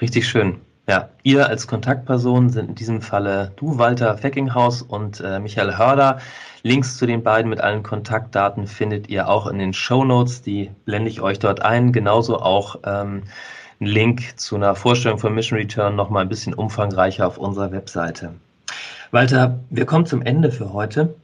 richtig 0.00 0.28
schön. 0.28 0.60
Ja, 0.88 1.08
ihr 1.22 1.46
als 1.46 1.66
Kontaktperson 1.66 2.50
sind 2.50 2.70
in 2.70 2.74
diesem 2.74 3.00
Falle 3.00 3.52
du, 3.56 3.78
Walter 3.78 4.16
Feckinghaus 4.18 4.82
und 4.82 5.20
äh, 5.20 5.38
Michael 5.38 5.76
Hörder. 5.76 6.20
Links 6.62 6.96
zu 6.96 7.06
den 7.06 7.22
beiden 7.22 7.48
mit 7.48 7.60
allen 7.60 7.82
Kontaktdaten 7.82 8.66
findet 8.66 9.08
ihr 9.08 9.28
auch 9.28 9.46
in 9.46 9.58
den 9.58 9.72
Show 9.72 10.04
Notes. 10.04 10.42
Die 10.42 10.70
blende 10.84 11.08
ich 11.08 11.20
euch 11.20 11.38
dort 11.38 11.62
ein. 11.62 11.92
Genauso 11.92 12.40
auch 12.40 12.76
ähm, 12.84 13.22
ein 13.80 13.86
Link 13.86 14.38
zu 14.38 14.56
einer 14.56 14.74
Vorstellung 14.74 15.18
von 15.18 15.34
Mission 15.34 15.58
Return 15.58 15.96
nochmal 15.96 16.22
ein 16.22 16.28
bisschen 16.28 16.54
umfangreicher 16.54 17.26
auf 17.26 17.38
unserer 17.38 17.72
Webseite. 17.72 18.34
Walter, 19.10 19.58
wir 19.70 19.86
kommen 19.86 20.06
zum 20.06 20.22
Ende 20.22 20.52
für 20.52 20.72
heute. 20.72 21.14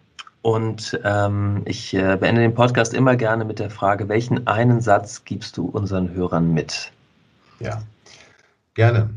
Und 0.42 0.99
ähm, 1.03 1.62
ich 1.64 1.92
äh, 1.92 2.16
beende 2.19 2.40
den 2.40 2.55
Podcast 2.55 2.95
immer 2.95 3.16
gerne 3.16 3.45
mit 3.45 3.59
der 3.59 3.69
Frage, 3.69 4.09
welchen 4.09 4.47
einen 4.47 4.81
Satz 4.81 5.25
gibst 5.25 5.57
du 5.57 5.66
unseren 5.66 6.14
Hörern 6.14 6.55
mit? 6.55 6.92
Ja, 7.59 7.83
gerne. 8.75 9.11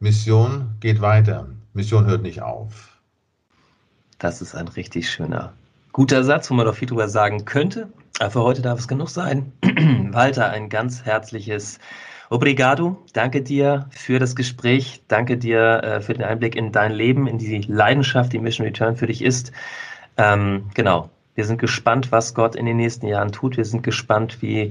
Mission 0.00 0.74
geht 0.80 1.00
weiter. 1.00 1.46
Mission 1.74 2.06
hört 2.06 2.22
nicht 2.22 2.42
auf. 2.42 2.98
Das 4.18 4.42
ist 4.42 4.56
ein 4.56 4.66
richtig 4.66 5.08
schöner, 5.08 5.52
guter 5.92 6.24
Satz, 6.24 6.50
wo 6.50 6.54
man 6.54 6.66
doch 6.66 6.74
viel 6.74 6.88
drüber 6.88 7.08
sagen 7.08 7.44
könnte. 7.44 7.88
Aber 8.18 8.30
für 8.30 8.42
heute 8.42 8.62
darf 8.62 8.80
es 8.80 8.88
genug 8.88 9.10
sein. 9.10 9.52
Walter, 10.10 10.50
ein 10.50 10.68
ganz 10.68 11.04
herzliches 11.04 11.78
Obrigado. 12.30 13.02
Danke 13.12 13.42
dir 13.42 13.86
für 13.90 14.18
das 14.18 14.34
Gespräch. 14.34 15.02
Danke 15.08 15.36
dir 15.36 15.82
äh, 15.82 16.00
für 16.00 16.14
den 16.14 16.24
Einblick 16.24 16.56
in 16.56 16.72
dein 16.72 16.92
Leben, 16.92 17.26
in 17.26 17.38
die 17.38 17.60
Leidenschaft, 17.60 18.32
die 18.32 18.38
Mission 18.38 18.66
Return 18.66 18.96
für 18.96 19.06
dich 19.06 19.22
ist. 19.22 19.52
Ähm, 20.16 20.70
genau. 20.74 21.10
Wir 21.34 21.44
sind 21.44 21.60
gespannt, 21.60 22.12
was 22.12 22.34
Gott 22.34 22.54
in 22.54 22.64
den 22.64 22.76
nächsten 22.76 23.06
Jahren 23.06 23.32
tut. 23.32 23.56
Wir 23.56 23.64
sind 23.64 23.82
gespannt, 23.82 24.40
wie 24.40 24.68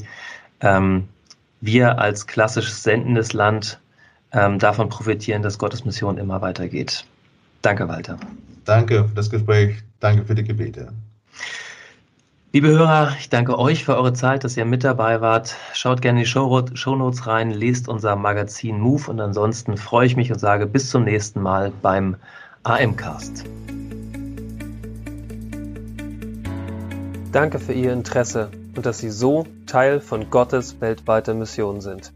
ähm, 0.61 1.09
wir 1.59 1.99
als 1.99 2.25
klassisches 2.25 2.83
sendendes 2.83 3.33
Land 3.33 3.79
ähm, 4.31 4.59
davon 4.59 4.89
profitieren, 4.89 5.41
dass 5.41 5.57
Gottes 5.57 5.85
Mission 5.85 6.17
immer 6.17 6.41
weitergeht. 6.41 7.05
Danke, 7.61 7.87
Walter. 7.87 8.17
Danke 8.65 9.05
für 9.05 9.15
das 9.15 9.29
Gespräch. 9.29 9.77
Danke 9.99 10.25
für 10.25 10.35
die 10.35 10.43
Gebete. 10.43 10.91
Liebe 12.55 12.67
Hörer, 12.67 13.15
ich 13.17 13.29
danke 13.29 13.57
euch 13.57 13.83
für 13.83 13.97
eure 13.97 14.13
Zeit, 14.13 14.43
dass 14.43 14.55
ihr 14.57 14.65
mit 14.65 14.83
dabei 14.83 15.21
wart. 15.21 15.55
Schaut 15.73 16.03
gerne 16.03 16.19
in 16.19 16.25
die 16.25 16.29
Show 16.29 16.95
Notes 16.95 17.25
rein, 17.25 17.49
lest 17.49 17.87
unser 17.87 18.15
Magazin 18.15 18.79
Move 18.79 19.09
und 19.09 19.19
ansonsten 19.19 19.75
freue 19.75 20.05
ich 20.05 20.15
mich 20.15 20.31
und 20.31 20.37
sage 20.37 20.67
bis 20.67 20.91
zum 20.91 21.03
nächsten 21.03 21.41
Mal 21.41 21.71
beim 21.81 22.15
AMcast. 22.61 23.45
Danke 27.31 27.57
für 27.57 27.73
Ihr 27.73 27.91
Interesse 27.91 28.51
und 28.75 28.85
dass 28.85 28.99
Sie 28.99 29.09
so 29.09 29.47
Teil 29.65 29.99
von 29.99 30.29
Gottes 30.29 30.79
weltweiter 30.79 31.33
Mission 31.33 31.81
sind. 31.81 32.12